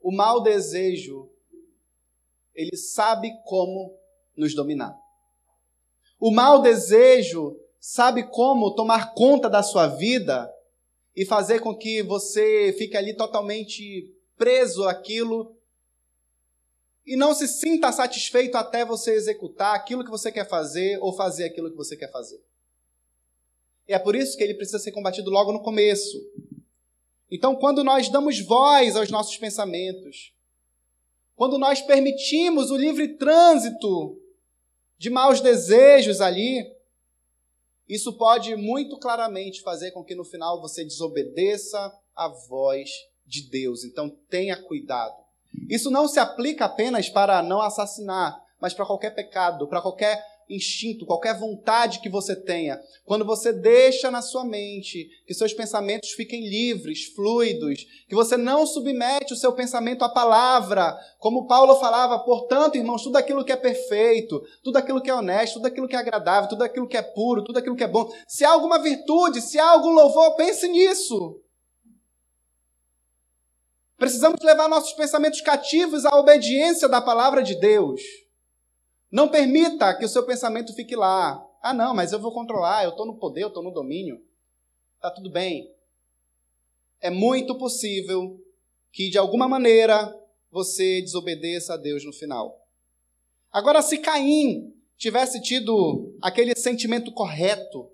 [0.00, 1.30] o mau desejo,
[2.54, 3.98] ele sabe como
[4.36, 4.96] nos dominar.
[6.18, 10.53] O mau desejo sabe como tomar conta da sua vida
[11.16, 15.56] e fazer com que você fique ali totalmente preso àquilo
[17.06, 21.44] e não se sinta satisfeito até você executar aquilo que você quer fazer ou fazer
[21.44, 22.40] aquilo que você quer fazer.
[23.86, 26.18] E é por isso que ele precisa ser combatido logo no começo.
[27.30, 30.32] Então, quando nós damos voz aos nossos pensamentos,
[31.36, 34.18] quando nós permitimos o livre trânsito
[34.96, 36.64] de maus desejos ali,
[37.88, 42.90] isso pode muito claramente fazer com que no final você desobedeça a voz
[43.26, 43.84] de Deus.
[43.84, 45.14] Então tenha cuidado.
[45.68, 51.06] Isso não se aplica apenas para não assassinar, mas para qualquer pecado, para qualquer instinto,
[51.06, 56.48] qualquer vontade que você tenha, quando você deixa na sua mente que seus pensamentos fiquem
[56.48, 62.76] livres, fluidos, que você não submete o seu pensamento à palavra, como Paulo falava, portanto,
[62.76, 65.98] irmãos, tudo aquilo que é perfeito, tudo aquilo que é honesto, tudo aquilo que é
[65.98, 69.40] agradável, tudo aquilo que é puro, tudo aquilo que é bom, se há alguma virtude,
[69.40, 71.40] se há algum louvor, pense nisso.
[73.96, 78.02] Precisamos levar nossos pensamentos cativos à obediência da palavra de Deus.
[79.14, 81.40] Não permita que o seu pensamento fique lá.
[81.62, 84.20] Ah, não, mas eu vou controlar, eu estou no poder, eu estou no domínio.
[85.00, 85.72] Tá tudo bem.
[87.00, 88.44] É muito possível
[88.90, 90.12] que, de alguma maneira,
[90.50, 92.66] você desobedeça a Deus no final.
[93.52, 97.88] Agora, se Caim tivesse tido aquele sentimento correto,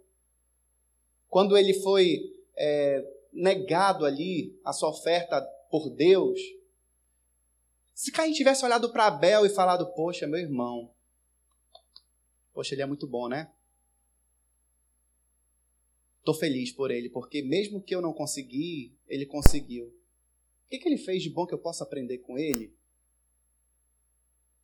[1.28, 6.40] quando ele foi é, negado ali a sua oferta por Deus,
[7.94, 10.90] se Caim tivesse olhado para Abel e falado: Poxa, meu irmão,
[12.60, 13.50] Poxa, ele é muito bom, né?
[16.18, 19.86] Estou feliz por ele, porque mesmo que eu não consegui, ele conseguiu.
[19.86, 22.76] O que, que ele fez de bom que eu possa aprender com ele?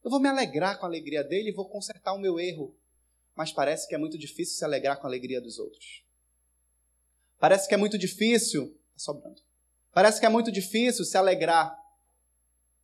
[0.04, 2.76] Eu vou me alegrar com a alegria dele e vou consertar o meu erro.
[3.34, 6.04] Mas parece que é muito difícil se alegrar com a alegria dos outros.
[7.38, 8.78] Parece que é muito difícil.
[8.92, 9.40] Tá sobrando.
[9.90, 11.74] Parece que é muito difícil se alegrar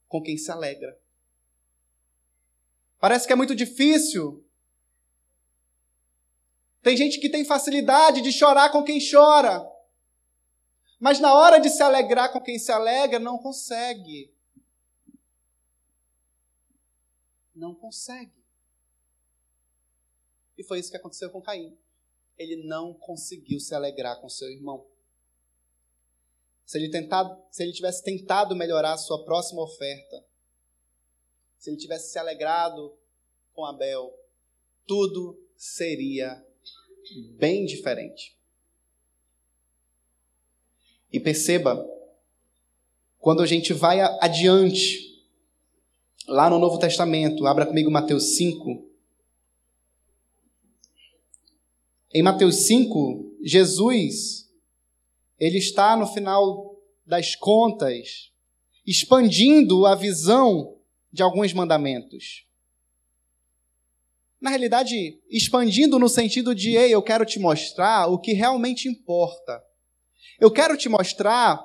[0.09, 0.99] com quem se alegra.
[2.99, 4.43] Parece que é muito difícil.
[6.83, 9.65] Tem gente que tem facilidade de chorar com quem chora.
[10.99, 14.35] Mas na hora de se alegrar com quem se alegra, não consegue.
[17.55, 18.43] Não consegue.
[20.59, 21.77] E foi isso que aconteceu com Caim.
[22.37, 24.87] Ele não conseguiu se alegrar com seu irmão.
[26.65, 30.25] Se ele, tentado, se ele tivesse tentado melhorar a sua próxima oferta,
[31.59, 32.97] se ele tivesse se alegrado
[33.53, 34.13] com Abel,
[34.87, 36.45] tudo seria
[37.39, 38.37] bem diferente.
[41.13, 41.87] E perceba,
[43.19, 45.25] quando a gente vai adiante,
[46.27, 48.89] lá no Novo Testamento, abra comigo Mateus 5.
[52.15, 54.51] Em Mateus 5, Jesus,
[55.39, 58.33] ele está no final das contas,
[58.87, 60.79] expandindo a visão
[61.13, 62.47] de alguns mandamentos.
[64.43, 69.63] Na realidade, expandindo no sentido de, ei, eu quero te mostrar o que realmente importa.
[70.41, 71.65] Eu quero te mostrar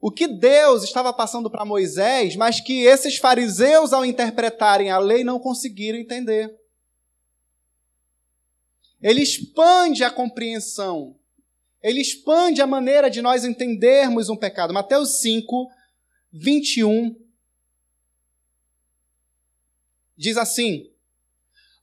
[0.00, 5.22] o que Deus estava passando para Moisés, mas que esses fariseus, ao interpretarem a lei,
[5.22, 6.58] não conseguiram entender.
[9.02, 11.14] Ele expande a compreensão.
[11.82, 14.72] Ele expande a maneira de nós entendermos um pecado.
[14.72, 15.70] Mateus 5,
[16.32, 17.14] 21
[20.16, 20.93] diz assim: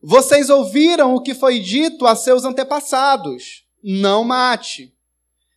[0.01, 4.93] Vocês ouviram o que foi dito a seus antepassados: não mate.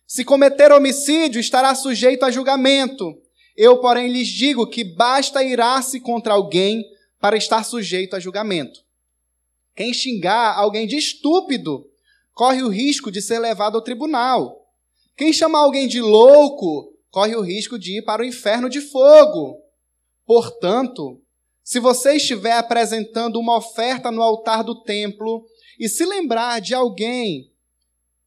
[0.05, 3.17] Se cometer homicídio, estará sujeito a julgamento.
[3.57, 6.85] Eu, porém, lhes digo que basta irar-se contra alguém
[7.19, 8.81] para estar sujeito a julgamento.
[9.75, 11.89] Quem xingar alguém de estúpido
[12.33, 14.69] corre o risco de ser levado ao tribunal.
[15.17, 19.57] Quem chamar alguém de louco corre o risco de ir para o inferno de fogo.
[20.25, 21.21] Portanto,
[21.65, 25.43] se você estiver apresentando uma oferta no altar do templo
[25.79, 27.51] e se lembrar de alguém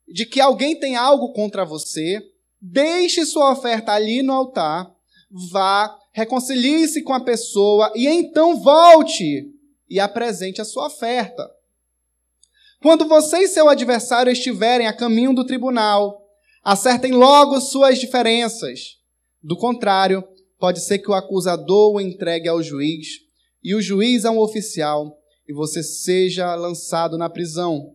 [0.08, 2.20] de que alguém tem algo contra você,
[2.60, 4.92] deixe sua oferta ali no altar,
[5.52, 9.54] vá, reconcilie-se com a pessoa e então volte
[9.88, 11.48] e apresente a sua oferta.
[12.82, 16.26] Quando você e seu adversário estiverem a caminho do tribunal,
[16.64, 18.96] acertem logo suas diferenças.
[19.40, 20.26] Do contrário,
[20.58, 23.27] pode ser que o acusador o entregue ao juiz
[23.68, 27.94] e o juiz a um oficial e você seja lançado na prisão.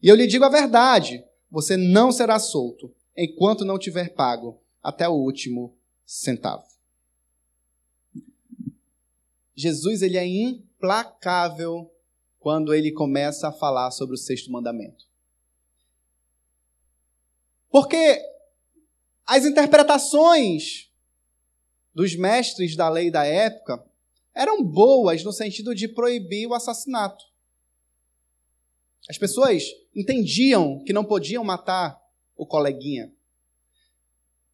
[0.00, 5.08] E eu lhe digo a verdade: você não será solto enquanto não tiver pago até
[5.08, 6.64] o último centavo.
[9.52, 11.92] Jesus ele é implacável
[12.38, 15.06] quando ele começa a falar sobre o sexto mandamento.
[17.68, 18.16] Porque
[19.26, 20.88] as interpretações
[21.92, 23.89] dos mestres da lei da época
[24.34, 27.24] eram boas no sentido de proibir o assassinato.
[29.08, 29.64] As pessoas
[29.94, 32.00] entendiam que não podiam matar
[32.36, 33.12] o coleguinha.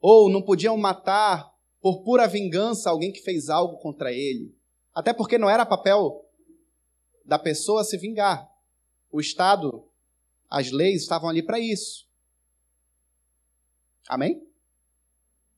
[0.01, 4.57] Ou não podiam matar por pura vingança alguém que fez algo contra ele.
[4.95, 6.25] Até porque não era papel
[7.25, 8.51] da pessoa se vingar.
[9.11, 9.87] O Estado,
[10.49, 12.09] as leis estavam ali para isso.
[14.09, 14.43] Amém?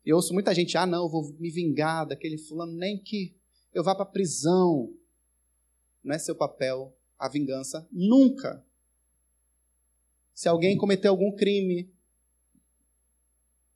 [0.04, 3.37] Eu ouço muita gente, ah, não, eu vou me vingar daquele fulano, nem que
[3.72, 4.92] eu vá para a prisão.
[6.02, 8.64] Não é seu papel a vingança, nunca.
[10.32, 11.92] Se alguém cometeu algum crime,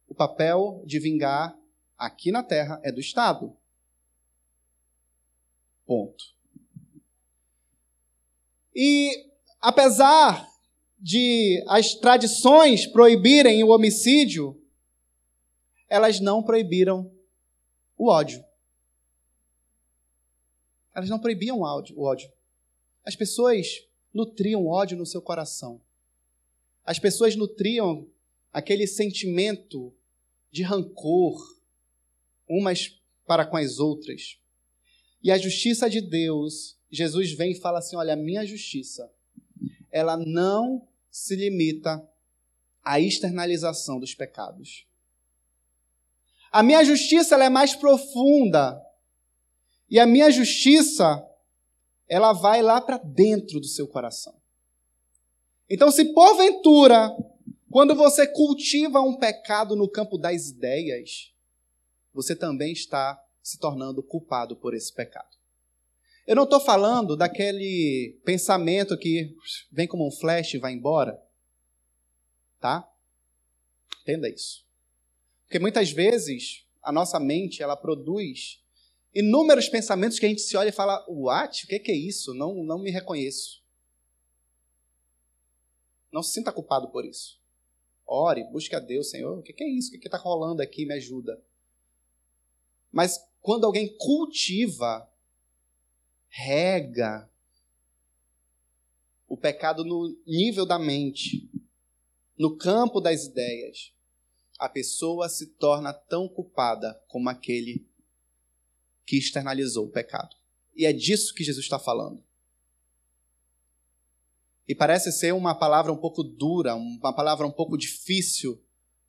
[0.08, 1.58] o papel de vingar
[1.98, 3.56] aqui na terra é do Estado.
[5.84, 6.24] Ponto.
[8.74, 10.48] E apesar
[10.98, 14.60] de as tradições proibirem o homicídio,
[15.88, 17.10] elas não proibiram
[17.98, 18.44] o ódio.
[20.94, 21.62] Elas não proibiam o
[22.02, 22.30] ódio.
[23.04, 25.80] As pessoas nutriam ódio no seu coração.
[26.84, 28.06] As pessoas nutriam
[28.52, 29.92] aquele sentimento
[30.50, 31.40] de rancor
[32.48, 34.38] umas para com as outras.
[35.22, 39.10] E a justiça de Deus, Jesus vem e fala assim: olha, a minha justiça,
[39.90, 42.06] ela não se limita
[42.84, 44.86] à externalização dos pecados.
[46.50, 48.78] A minha justiça ela é mais profunda.
[49.92, 51.22] E a minha justiça,
[52.08, 54.34] ela vai lá para dentro do seu coração.
[55.68, 57.14] Então, se porventura
[57.70, 61.32] Quando você cultiva um pecado no campo das ideias,
[62.12, 65.34] você também está se tornando culpado por esse pecado.
[66.26, 69.34] Eu não estou falando daquele pensamento que
[69.70, 71.18] vem como um flash e vai embora.
[72.60, 72.86] Tá?
[74.02, 74.66] Entenda isso.
[75.44, 78.61] Porque muitas vezes a nossa mente ela produz
[79.14, 81.64] inúmeros pensamentos que a gente se olha e fala: What?
[81.64, 82.34] O que é isso?
[82.34, 83.62] Não, não me reconheço.
[86.12, 87.40] Não se sinta culpado por isso.
[88.06, 89.38] Ore, busque a Deus, Senhor.
[89.38, 89.94] O que é isso?
[89.94, 90.84] O que está rolando aqui?
[90.84, 91.42] Me ajuda.
[92.90, 95.10] Mas quando alguém cultiva,
[96.28, 97.28] rega
[99.26, 101.50] o pecado no nível da mente,
[102.38, 103.94] no campo das ideias,
[104.58, 107.86] a pessoa se torna tão culpada como aquele
[109.06, 110.36] que externalizou o pecado.
[110.74, 112.22] E é disso que Jesus está falando.
[114.66, 118.62] E parece ser uma palavra um pouco dura, uma palavra um pouco difícil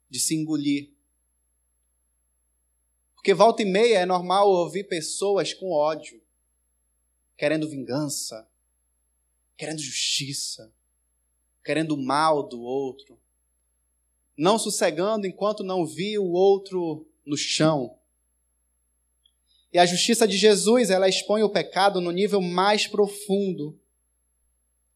[0.10, 0.92] de se engolir.
[3.16, 6.22] Porque volta e meia é normal ouvir pessoas com ódio,
[7.38, 8.48] querendo vingança,
[9.56, 10.74] querendo justiça,
[11.64, 13.18] querendo o mal do outro,
[14.36, 17.98] não sossegando enquanto não viu o outro no chão.
[19.74, 23.76] E a justiça de Jesus, ela expõe o pecado no nível mais profundo.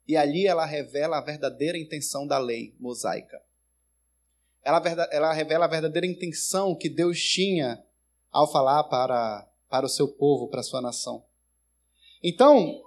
[0.07, 3.41] E ali ela revela a verdadeira intenção da lei mosaica.
[4.63, 4.80] Ela,
[5.11, 7.84] ela revela a verdadeira intenção que Deus tinha
[8.32, 11.25] ao falar para, para o seu povo, para a sua nação.
[12.21, 12.84] Então,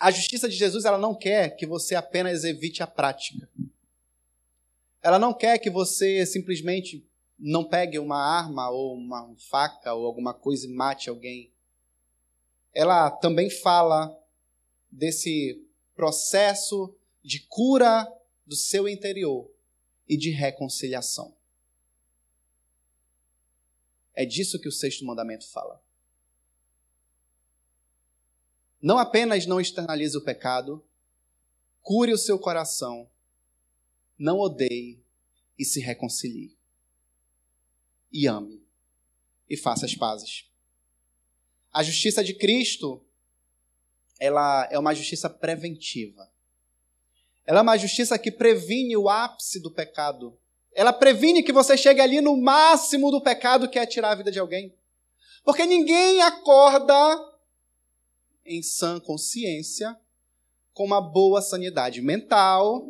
[0.00, 3.46] a justiça de Jesus ela não quer que você apenas evite a prática.
[5.02, 7.06] Ela não quer que você simplesmente
[7.44, 11.52] não pegue uma arma ou uma faca ou alguma coisa e mate alguém.
[12.72, 14.16] Ela também fala
[14.88, 15.60] desse
[15.92, 18.06] processo de cura
[18.46, 19.50] do seu interior
[20.08, 21.34] e de reconciliação.
[24.14, 25.82] É disso que o sexto mandamento fala.
[28.80, 30.84] Não apenas não externalize o pecado,
[31.80, 33.10] cure o seu coração,
[34.16, 35.02] não odeie
[35.58, 36.56] e se reconcilie.
[38.12, 38.62] E ame
[39.48, 40.44] e faça as pazes.
[41.72, 43.02] A justiça de Cristo,
[44.20, 46.30] ela é uma justiça preventiva.
[47.44, 50.38] Ela é uma justiça que previne o ápice do pecado
[50.74, 54.32] ela previne que você chegue ali no máximo do pecado que é tirar a vida
[54.32, 54.74] de alguém.
[55.44, 56.94] Porque ninguém acorda
[58.44, 59.96] em sã consciência
[60.72, 62.88] com uma boa sanidade mental.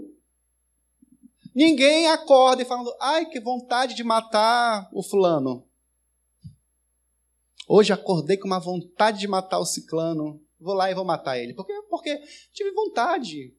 [1.55, 5.67] Ninguém acorda e falando, ai, que vontade de matar o fulano.
[7.69, 10.43] Hoje acordei com uma vontade de matar o ciclano.
[10.59, 11.55] Vou lá e vou matar ele.
[11.55, 11.73] Por quê?
[11.89, 12.17] Porque
[12.53, 13.55] tive vontade.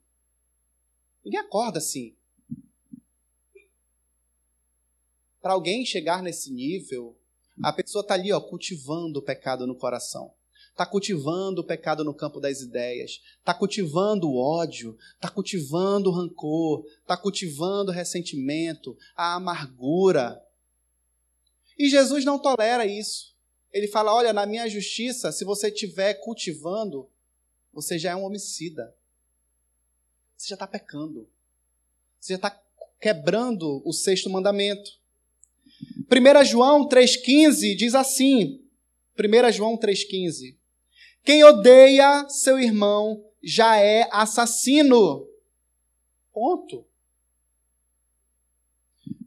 [1.23, 2.15] Ninguém acorda assim.
[5.41, 7.17] Para alguém chegar nesse nível,
[7.61, 10.33] a pessoa está ali ó, cultivando o pecado no coração.
[10.73, 13.21] Está cultivando o pecado no campo das ideias.
[13.37, 14.97] Está cultivando o ódio.
[15.13, 16.83] Está cultivando o rancor.
[16.99, 20.43] Está cultivando o ressentimento, a amargura.
[21.77, 23.35] E Jesus não tolera isso.
[23.71, 27.07] Ele fala: olha, na minha justiça, se você estiver cultivando,
[27.71, 28.95] você já é um homicida.
[30.35, 31.29] Você já está pecando.
[32.19, 32.63] Você já está
[32.99, 34.91] quebrando o sexto mandamento.
[36.11, 38.59] 1 João 3,15 diz assim:
[39.19, 40.55] 1 João 3,15:
[41.23, 45.25] Quem odeia seu irmão já é assassino.
[46.33, 46.85] Ponto.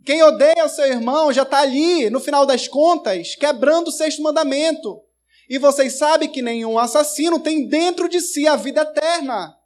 [0.04, 5.02] Quem odeia seu irmão já está ali, no final das contas, quebrando o sexto mandamento.
[5.48, 9.58] E vocês sabem que nenhum assassino tem dentro de si a vida eterna.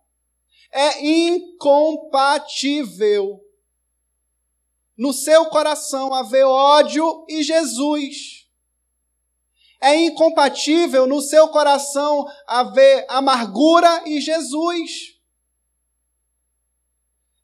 [0.72, 3.40] É incompatível
[4.96, 8.39] no seu coração haver ódio e Jesus.
[9.80, 15.16] É incompatível no seu coração haver amargura e Jesus.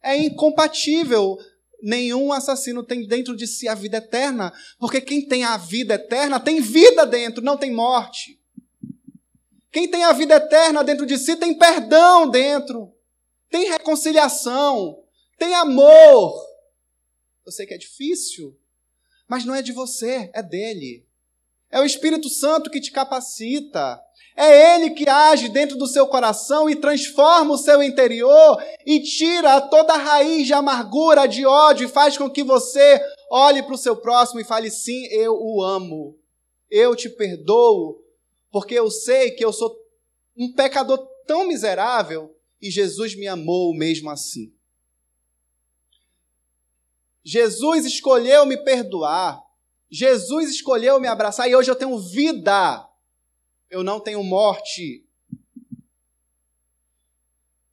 [0.03, 1.39] É incompatível.
[1.83, 6.41] Nenhum assassino tem dentro de si a vida eterna, porque quem tem a vida eterna
[6.41, 8.41] tem vida dentro, não tem morte.
[9.71, 12.93] Quem tem a vida eterna dentro de si tem perdão dentro,
[13.51, 15.03] tem reconciliação,
[15.39, 16.35] tem amor,
[17.47, 18.59] eu sei que é difícil,
[19.29, 21.06] mas não é de você, é dele.
[21.71, 24.01] É o Espírito Santo que te capacita.
[24.37, 29.61] É Ele que age dentro do seu coração e transforma o seu interior e tira
[29.63, 33.01] toda a raiz de amargura, de ódio e faz com que você
[33.31, 36.19] olhe para o seu próximo e fale: sim, eu o amo.
[36.71, 38.03] Eu te perdoo,
[38.51, 39.75] porque eu sei que eu sou
[40.37, 44.53] um pecador tão miserável e Jesus me amou mesmo assim.
[47.25, 49.46] Jesus escolheu me perdoar.
[49.91, 52.89] Jesus escolheu me abraçar e hoje eu tenho vida.
[53.71, 55.05] Eu não tenho morte.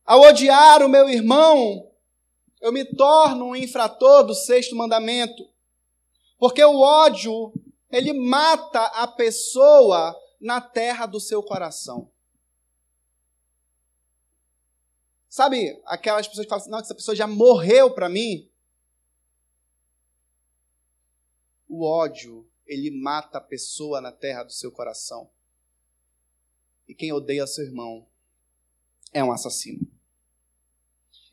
[0.06, 1.90] Ao odiar o meu irmão,
[2.62, 5.50] eu me torno um infrator do sexto mandamento.
[6.38, 7.54] Porque o ódio,
[7.90, 12.12] ele mata a pessoa na terra do seu coração.
[15.30, 18.48] Sabe aquelas pessoas que falam assim, não, essa pessoa já morreu para mim?
[21.76, 25.28] O ódio, ele mata a pessoa na terra do seu coração.
[26.88, 28.08] E quem odeia seu irmão
[29.12, 29.92] é um assassino.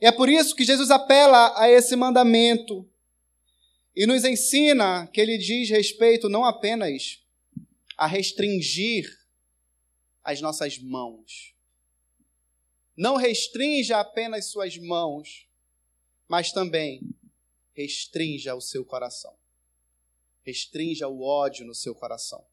[0.00, 2.88] E é por isso que Jesus apela a esse mandamento
[3.94, 7.22] e nos ensina que ele diz respeito não apenas
[7.94, 9.04] a restringir
[10.24, 11.54] as nossas mãos.
[12.96, 15.46] Não restrinja apenas suas mãos,
[16.26, 17.02] mas também
[17.74, 19.38] restrinja o seu coração.
[20.42, 22.46] Restrinja o ódio no seu coração.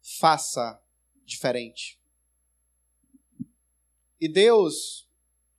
[0.00, 0.80] Faça
[1.24, 2.00] diferente.
[4.20, 5.08] E Deus,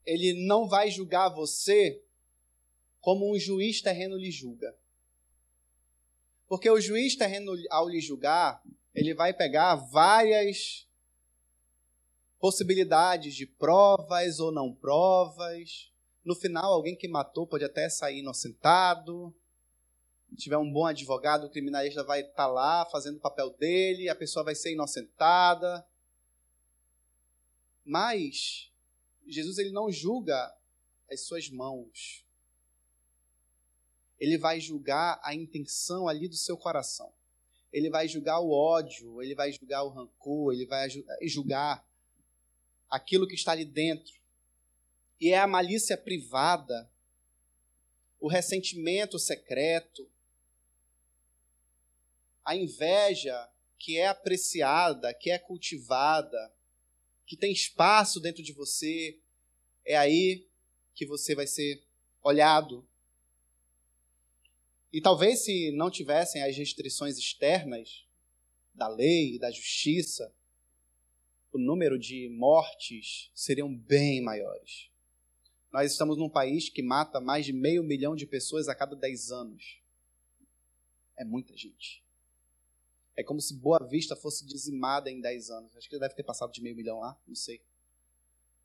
[0.05, 2.03] Ele não vai julgar você
[3.01, 4.73] como um juiz terreno lhe julga.
[6.47, 8.61] Porque o juiz terreno, ao lhe julgar,
[8.93, 10.87] ele vai pegar várias
[12.39, 15.91] possibilidades de provas ou não provas.
[16.23, 19.35] No final, alguém que matou pode até sair inocentado.
[20.37, 24.15] Tiver um bom advogado, o criminalista vai estar tá lá fazendo o papel dele, a
[24.15, 25.85] pessoa vai ser inocentada.
[27.85, 28.71] Mas
[29.27, 30.53] Jesus ele não julga
[31.11, 32.25] as suas mãos.
[34.19, 37.11] Ele vai julgar a intenção ali do seu coração.
[37.71, 40.87] Ele vai julgar o ódio, ele vai julgar o rancor, ele vai
[41.23, 41.85] julgar
[42.89, 44.13] aquilo que está ali dentro.
[45.19, 46.89] E é a malícia privada,
[48.19, 50.07] o ressentimento secreto,
[52.45, 56.53] a inveja que é apreciada, que é cultivada,
[57.25, 59.19] que tem espaço dentro de você,
[59.85, 60.47] é aí
[60.95, 61.83] que você vai ser
[62.21, 62.87] olhado
[64.93, 68.05] e talvez se não tivessem as restrições externas
[68.75, 70.31] da lei e da justiça,
[71.51, 74.91] o número de mortes seriam bem maiores.
[75.71, 79.31] Nós estamos num país que mata mais de meio milhão de pessoas a cada 10
[79.31, 79.81] anos.
[81.17, 82.02] É muita gente.
[83.15, 85.77] É como se Boa Vista fosse dizimada em 10 anos.
[85.77, 87.61] Acho que deve ter passado de meio milhão lá, não sei.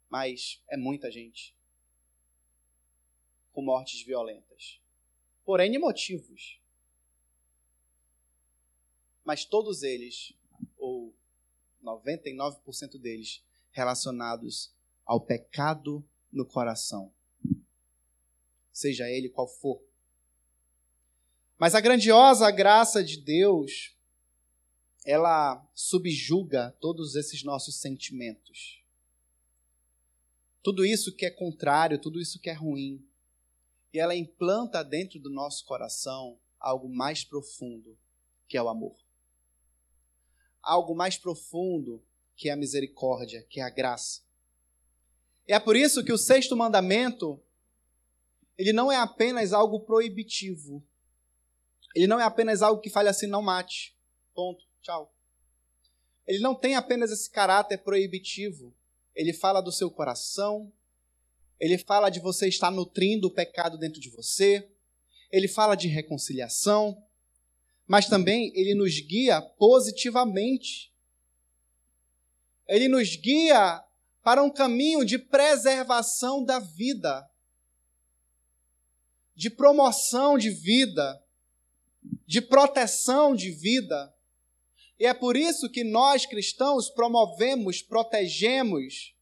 [0.08, 1.54] Mas é muita gente.
[3.52, 4.80] Com mortes violentas
[5.48, 6.60] por N motivos.
[9.24, 10.34] Mas todos eles,
[10.76, 11.14] ou
[11.82, 14.70] 99% deles, relacionados
[15.06, 17.10] ao pecado no coração.
[18.70, 19.82] Seja ele qual for.
[21.56, 23.96] Mas a grandiosa graça de Deus,
[25.08, 28.84] ela subjuga todos esses nossos sentimentos.
[30.62, 33.02] Tudo isso que é contrário, tudo isso que é ruim,
[33.90, 37.98] e ela implanta dentro do nosso coração algo mais profundo,
[38.46, 38.98] que é o amor.
[40.60, 42.04] Algo mais profundo,
[42.36, 44.20] que é a misericórdia, que é a graça.
[45.46, 47.42] E é por isso que o sexto mandamento,
[48.58, 50.86] ele não é apenas algo proibitivo.
[51.94, 53.96] Ele não é apenas algo que fale assim, não mate.
[54.34, 54.67] Ponto.
[54.82, 55.14] Tchau.
[56.26, 58.74] Ele não tem apenas esse caráter proibitivo.
[59.14, 60.72] Ele fala do seu coração,
[61.58, 64.70] ele fala de você estar nutrindo o pecado dentro de você.
[65.30, 67.02] Ele fala de reconciliação.
[67.86, 70.92] Mas também ele nos guia positivamente.
[72.68, 73.82] Ele nos guia
[74.22, 77.26] para um caminho de preservação da vida,
[79.34, 81.24] de promoção de vida,
[82.26, 84.14] de proteção de vida.
[84.98, 89.14] E é por isso que nós cristãos promovemos, protegemos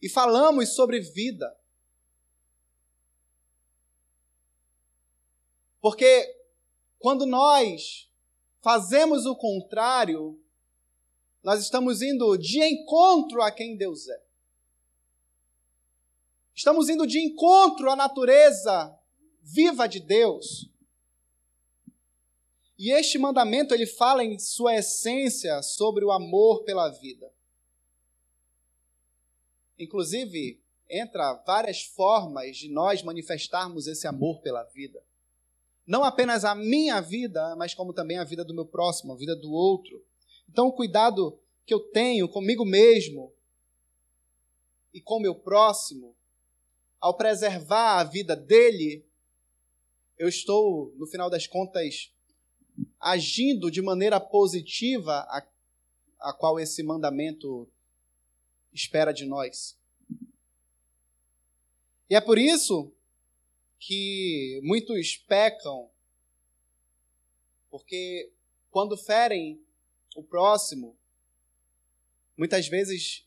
[0.00, 1.56] e falamos sobre vida.
[5.80, 6.36] Porque
[7.00, 8.08] quando nós
[8.60, 10.40] fazemos o contrário,
[11.42, 14.22] nós estamos indo de encontro a quem Deus é.
[16.54, 18.96] Estamos indo de encontro à natureza
[19.40, 20.70] viva de Deus.
[22.82, 27.32] E este mandamento ele fala em sua essência sobre o amor pela vida.
[29.78, 30.60] Inclusive,
[30.90, 35.00] entra várias formas de nós manifestarmos esse amor pela vida.
[35.86, 39.36] Não apenas a minha vida, mas como também a vida do meu próximo, a vida
[39.36, 40.04] do outro.
[40.50, 43.32] Então, o cuidado que eu tenho comigo mesmo
[44.92, 46.16] e com o meu próximo,
[47.00, 49.06] ao preservar a vida dele,
[50.18, 52.12] eu estou, no final das contas,
[53.00, 55.46] agindo de maneira positiva a,
[56.20, 57.68] a qual esse mandamento
[58.72, 59.76] espera de nós.
[62.08, 62.92] E é por isso
[63.78, 65.90] que muitos pecam,
[67.70, 68.30] porque
[68.70, 69.60] quando ferem
[70.14, 70.96] o próximo,
[72.36, 73.26] muitas vezes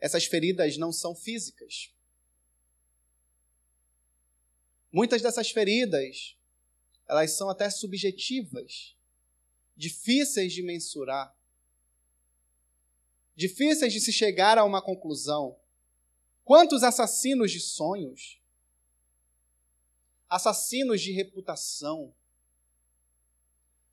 [0.00, 1.92] essas feridas não são físicas.
[4.92, 6.37] Muitas dessas feridas,
[7.08, 8.94] elas são até subjetivas,
[9.74, 11.34] difíceis de mensurar,
[13.34, 15.58] difíceis de se chegar a uma conclusão.
[16.44, 18.42] Quantos assassinos de sonhos,
[20.28, 22.14] assassinos de reputação,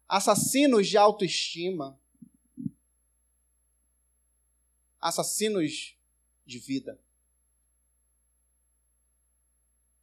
[0.08, 1.98] assassinos de autoestima,
[5.00, 5.98] assassinos
[6.46, 7.00] de vida.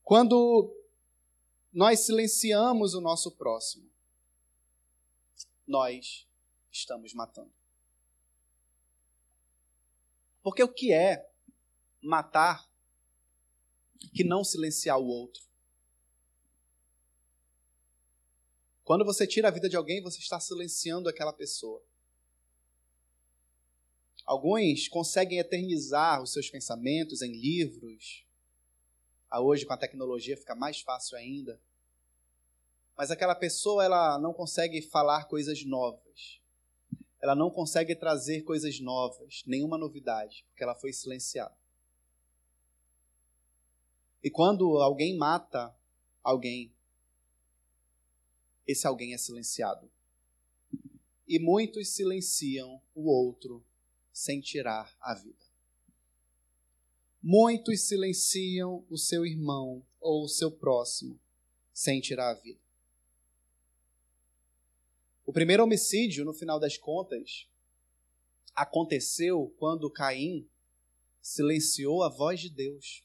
[0.02, 0.74] Quando
[1.72, 3.90] nós silenciamos o nosso próximo,
[5.66, 6.28] nós
[6.70, 7.52] estamos matando.
[10.42, 11.30] Porque o que é
[12.02, 12.68] matar
[14.12, 15.42] que não silenciar o outro?
[18.84, 21.82] Quando você tira a vida de alguém, você está silenciando aquela pessoa.
[24.26, 28.26] Alguns conseguem eternizar os seus pensamentos em livros,
[29.40, 31.60] hoje com a tecnologia fica mais fácil ainda.
[32.96, 36.40] Mas aquela pessoa ela não consegue falar coisas novas.
[37.20, 41.56] Ela não consegue trazer coisas novas, nenhuma novidade, porque ela foi silenciada.
[44.22, 45.74] E quando alguém mata
[46.22, 46.72] alguém,
[48.66, 49.90] esse alguém é silenciado.
[51.26, 53.64] E muitos silenciam o outro
[54.12, 55.51] sem tirar a vida.
[57.22, 61.20] Muitos silenciam o seu irmão ou o seu próximo
[61.72, 62.60] sem tirar a vida.
[65.24, 67.48] O primeiro homicídio, no final das contas,
[68.54, 70.48] aconteceu quando Caim
[71.20, 73.04] silenciou a voz de Deus.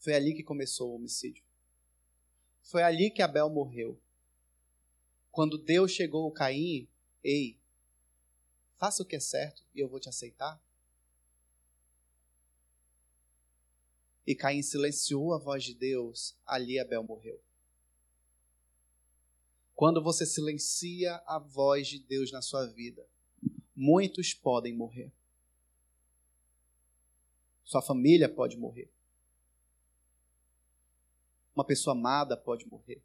[0.00, 1.44] Foi ali que começou o homicídio.
[2.62, 3.98] Foi ali que Abel morreu.
[5.30, 6.88] Quando Deus chegou a Caim,
[7.22, 7.56] ei,
[8.76, 10.60] faça o que é certo e eu vou te aceitar.
[14.28, 17.42] E Caim silenciou a voz de Deus, ali Abel morreu.
[19.74, 23.08] Quando você silencia a voz de Deus na sua vida,
[23.74, 25.10] muitos podem morrer.
[27.64, 28.92] Sua família pode morrer.
[31.54, 33.02] Uma pessoa amada pode morrer.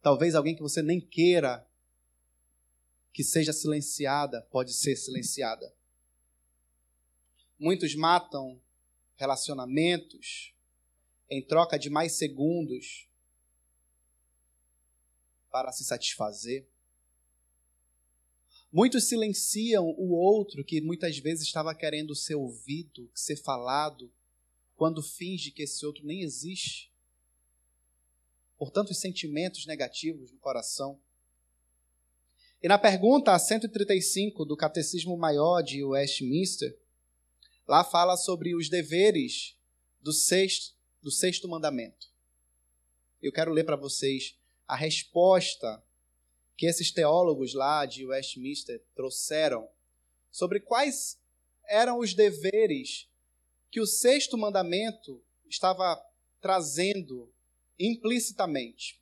[0.00, 1.68] Talvez alguém que você nem queira
[3.12, 5.70] que seja silenciada pode ser silenciada.
[7.62, 8.60] Muitos matam
[9.14, 10.52] relacionamentos
[11.30, 13.08] em troca de mais segundos
[15.48, 16.66] para se satisfazer.
[18.72, 24.12] Muitos silenciam o outro que muitas vezes estava querendo ser ouvido, ser falado,
[24.74, 26.92] quando finge que esse outro nem existe.
[28.58, 31.00] Por tantos sentimentos negativos no coração.
[32.60, 36.81] E na pergunta 135 do Catecismo Maior de Westminster,
[37.66, 39.56] Lá fala sobre os deveres
[40.00, 42.10] do sexto, do sexto mandamento.
[43.22, 44.36] Eu quero ler para vocês
[44.66, 45.82] a resposta
[46.56, 49.68] que esses teólogos lá de Westminster trouxeram
[50.30, 51.20] sobre quais
[51.68, 53.08] eram os deveres
[53.70, 56.00] que o sexto mandamento estava
[56.40, 57.32] trazendo
[57.78, 59.00] implicitamente.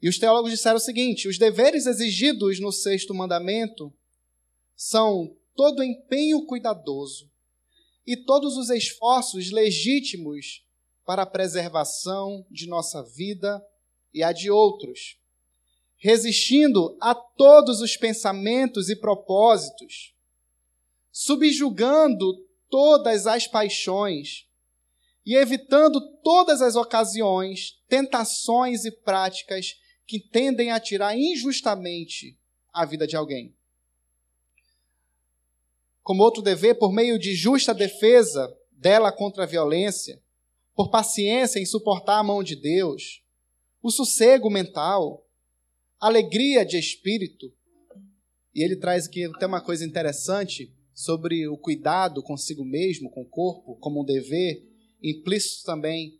[0.00, 3.92] E os teólogos disseram o seguinte: os deveres exigidos no sexto mandamento
[4.74, 7.30] são todo empenho cuidadoso
[8.06, 10.64] e todos os esforços legítimos
[11.04, 13.64] para a preservação de nossa vida
[14.12, 15.18] e a de outros,
[15.98, 20.14] resistindo a todos os pensamentos e propósitos,
[21.10, 24.46] subjugando todas as paixões
[25.24, 29.76] e evitando todas as ocasiões, tentações e práticas
[30.06, 32.36] que tendem a tirar injustamente
[32.72, 33.54] a vida de alguém
[36.02, 40.20] como outro dever, por meio de justa defesa dela contra a violência,
[40.74, 43.22] por paciência em suportar a mão de Deus,
[43.82, 45.24] o sossego mental,
[46.00, 47.52] alegria de espírito.
[48.54, 53.28] E ele traz aqui até uma coisa interessante sobre o cuidado consigo mesmo, com o
[53.28, 54.62] corpo, como um dever,
[55.02, 56.18] implícito também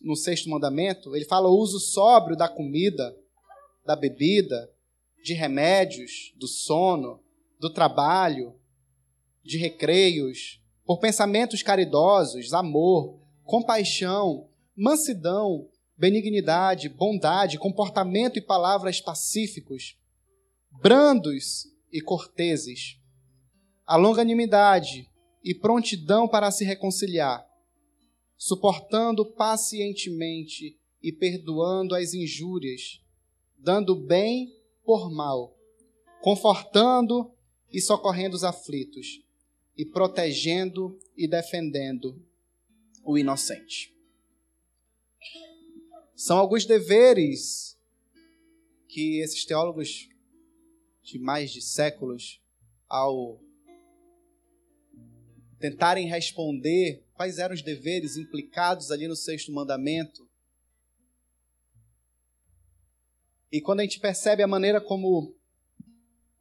[0.00, 1.14] no sexto mandamento.
[1.16, 3.16] Ele fala o uso sóbrio da comida,
[3.84, 4.70] da bebida,
[5.22, 7.22] de remédios, do sono,
[7.58, 8.54] do trabalho,
[9.48, 14.46] de recreios, por pensamentos caridosos, amor, compaixão,
[14.76, 19.96] mansidão, benignidade, bondade, comportamento e palavras pacíficos,
[20.82, 23.00] brandos e corteses,
[23.86, 25.10] a longanimidade
[25.42, 27.42] e prontidão para se reconciliar,
[28.36, 33.00] suportando pacientemente e perdoando as injúrias,
[33.56, 34.52] dando bem
[34.84, 35.56] por mal,
[36.20, 37.32] confortando
[37.72, 39.26] e socorrendo os aflitos,
[39.78, 42.20] e protegendo e defendendo
[43.04, 43.96] o inocente.
[46.14, 47.78] São alguns deveres
[48.88, 50.08] que esses teólogos
[51.08, 52.42] de mais de séculos,
[52.86, 53.40] ao
[55.58, 60.28] tentarem responder quais eram os deveres implicados ali no sexto mandamento.
[63.50, 65.34] E quando a gente percebe a maneira como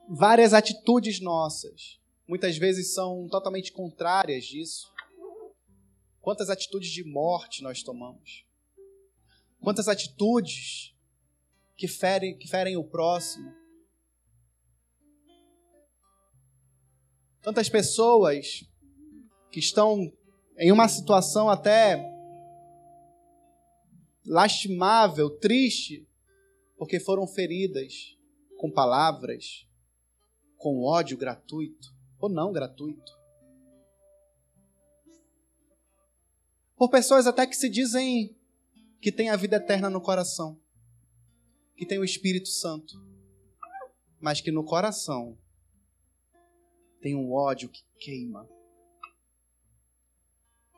[0.09, 4.93] várias atitudes nossas, muitas vezes são totalmente contrárias disso,
[6.19, 8.45] quantas atitudes de morte nós tomamos.
[9.61, 10.93] Quantas atitudes
[11.75, 13.55] que ferem, que ferem o próximo.
[17.41, 18.65] Tantas pessoas
[19.51, 20.11] que estão
[20.57, 22.03] em uma situação até
[24.25, 26.05] lastimável, triste,
[26.78, 28.17] porque foram feridas
[28.57, 29.65] com palavras,
[30.57, 33.18] com ódio gratuito ou não gratuito.
[36.76, 38.36] Por pessoas até que se dizem
[39.01, 40.59] que tem a vida eterna no coração,
[41.76, 42.95] que tem o Espírito Santo,
[44.20, 45.38] mas que no coração
[47.01, 48.47] tem um ódio que queima.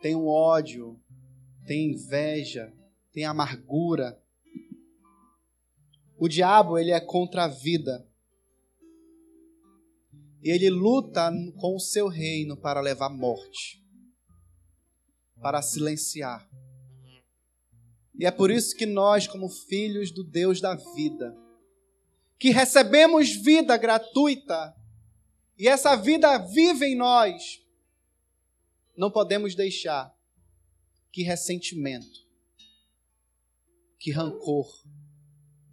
[0.02, 1.00] Tem um ódio,
[1.66, 2.74] tem inveja,
[3.12, 4.22] tem amargura.
[6.18, 8.09] O diabo, ele é contra a vida.
[10.42, 13.84] E ele luta com o seu reino para levar morte,
[15.42, 16.48] para silenciar
[18.20, 21.34] e é por isso que nós, como filhos do Deus da vida,
[22.38, 24.76] que recebemos vida gratuita,
[25.58, 27.64] e essa vida vive em nós,
[28.98, 30.14] não podemos deixar
[31.14, 32.28] que ressentimento,
[33.98, 34.68] que rancor,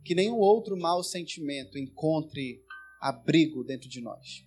[0.04, 2.64] que nenhum outro mau sentimento encontre
[3.00, 4.45] abrigo dentro de nós.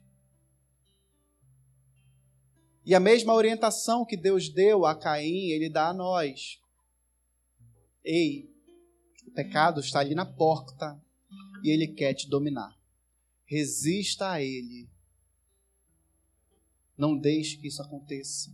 [2.90, 6.60] E a mesma orientação que Deus deu a Caim, ele dá a nós.
[8.04, 8.52] Ei,
[9.28, 11.00] o pecado está ali na porta
[11.64, 12.76] e ele quer te dominar.
[13.46, 14.90] Resista a ele.
[16.98, 18.52] Não deixe que isso aconteça.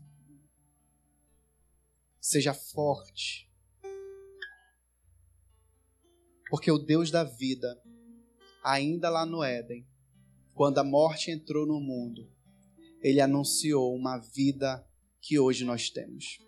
[2.20, 3.50] Seja forte.
[6.50, 7.82] Porque o Deus da vida,
[8.62, 9.88] ainda lá no Éden,
[10.54, 12.35] quando a morte entrou no mundo,
[13.06, 14.84] ele anunciou uma vida
[15.22, 16.40] que hoje nós temos.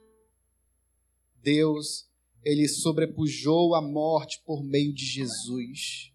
[1.36, 2.10] Deus
[2.44, 6.12] ele sobrepujou a morte por meio de Jesus.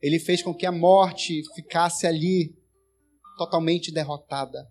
[0.00, 2.56] Ele fez com que a morte ficasse ali
[3.36, 4.66] totalmente derrotada.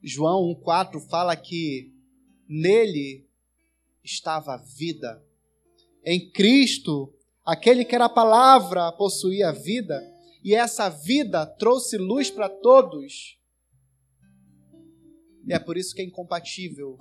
[0.00, 1.92] João 1,4 fala que
[2.48, 3.28] nele
[4.04, 5.20] estava a vida.
[6.04, 7.12] Em Cristo,
[7.44, 10.00] aquele que era a palavra possuía a vida,
[10.46, 13.36] e essa vida trouxe luz para todos.
[15.44, 16.96] E é por isso que é incompatível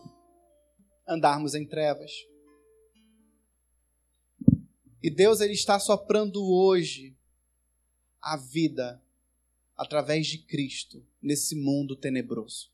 [1.08, 2.12] andarmos em trevas.
[5.00, 7.16] E Deus ele está soprando hoje
[8.20, 9.00] a vida
[9.78, 12.72] através de Cristo nesse mundo tenebroso.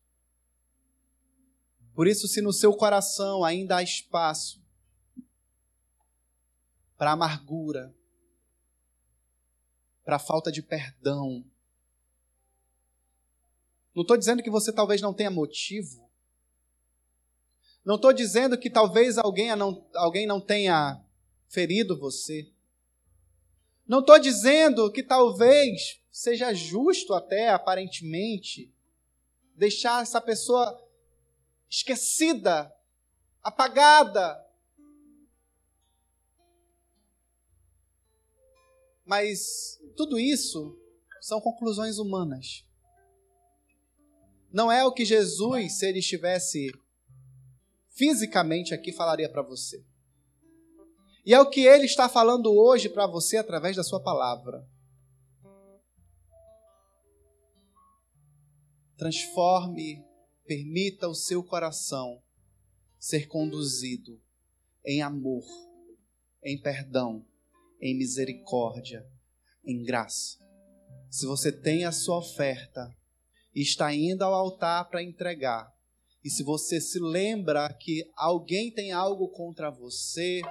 [1.93, 4.63] Por isso, se no seu coração ainda há espaço
[6.97, 7.93] para amargura,
[10.03, 11.43] para falta de perdão,
[13.93, 16.11] não estou dizendo que você talvez não tenha motivo
[17.83, 21.03] não estou dizendo que talvez alguém não, alguém não tenha
[21.49, 22.51] ferido você.
[23.87, 28.71] Não estou dizendo que talvez seja justo até, aparentemente,
[29.55, 30.79] deixar essa pessoa
[31.67, 32.71] esquecida,
[33.41, 34.39] apagada.
[39.03, 40.77] Mas tudo isso
[41.21, 42.65] são conclusões humanas.
[44.51, 46.71] Não é o que Jesus, se ele estivesse
[47.89, 49.85] fisicamente aqui falaria para você.
[51.25, 54.67] E é o que ele está falando hoje para você através da sua palavra.
[58.97, 60.03] Transforme,
[60.45, 62.21] permita o seu coração
[62.99, 64.21] ser conduzido
[64.85, 65.45] em amor,
[66.43, 67.25] em perdão,
[67.79, 69.07] em misericórdia,
[69.63, 70.39] em graça.
[71.09, 72.95] Se você tem a sua oferta,
[73.53, 75.75] e está indo ao altar para entregar,
[76.23, 80.41] e se você se lembra que alguém tem algo contra você,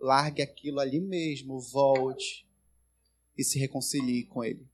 [0.00, 2.46] largue aquilo ali mesmo, volte
[3.36, 4.66] e se reconcilie com ele.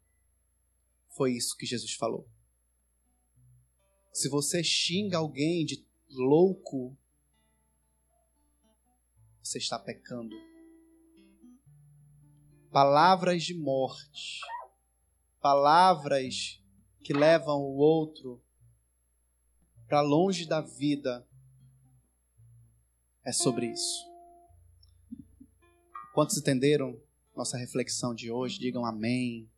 [1.17, 2.27] Foi isso que Jesus falou.
[4.13, 6.97] Se você xinga alguém de louco,
[9.43, 10.35] você está pecando.
[12.73, 14.41] Palavras de morte,
[15.43, 16.59] palavras
[17.05, 18.43] que levam o outro
[19.87, 21.29] para longe da vida,
[23.23, 24.11] é sobre isso.
[26.15, 26.99] Quantos entenderam
[27.37, 28.59] nossa reflexão de hoje?
[28.59, 29.52] Digam amém.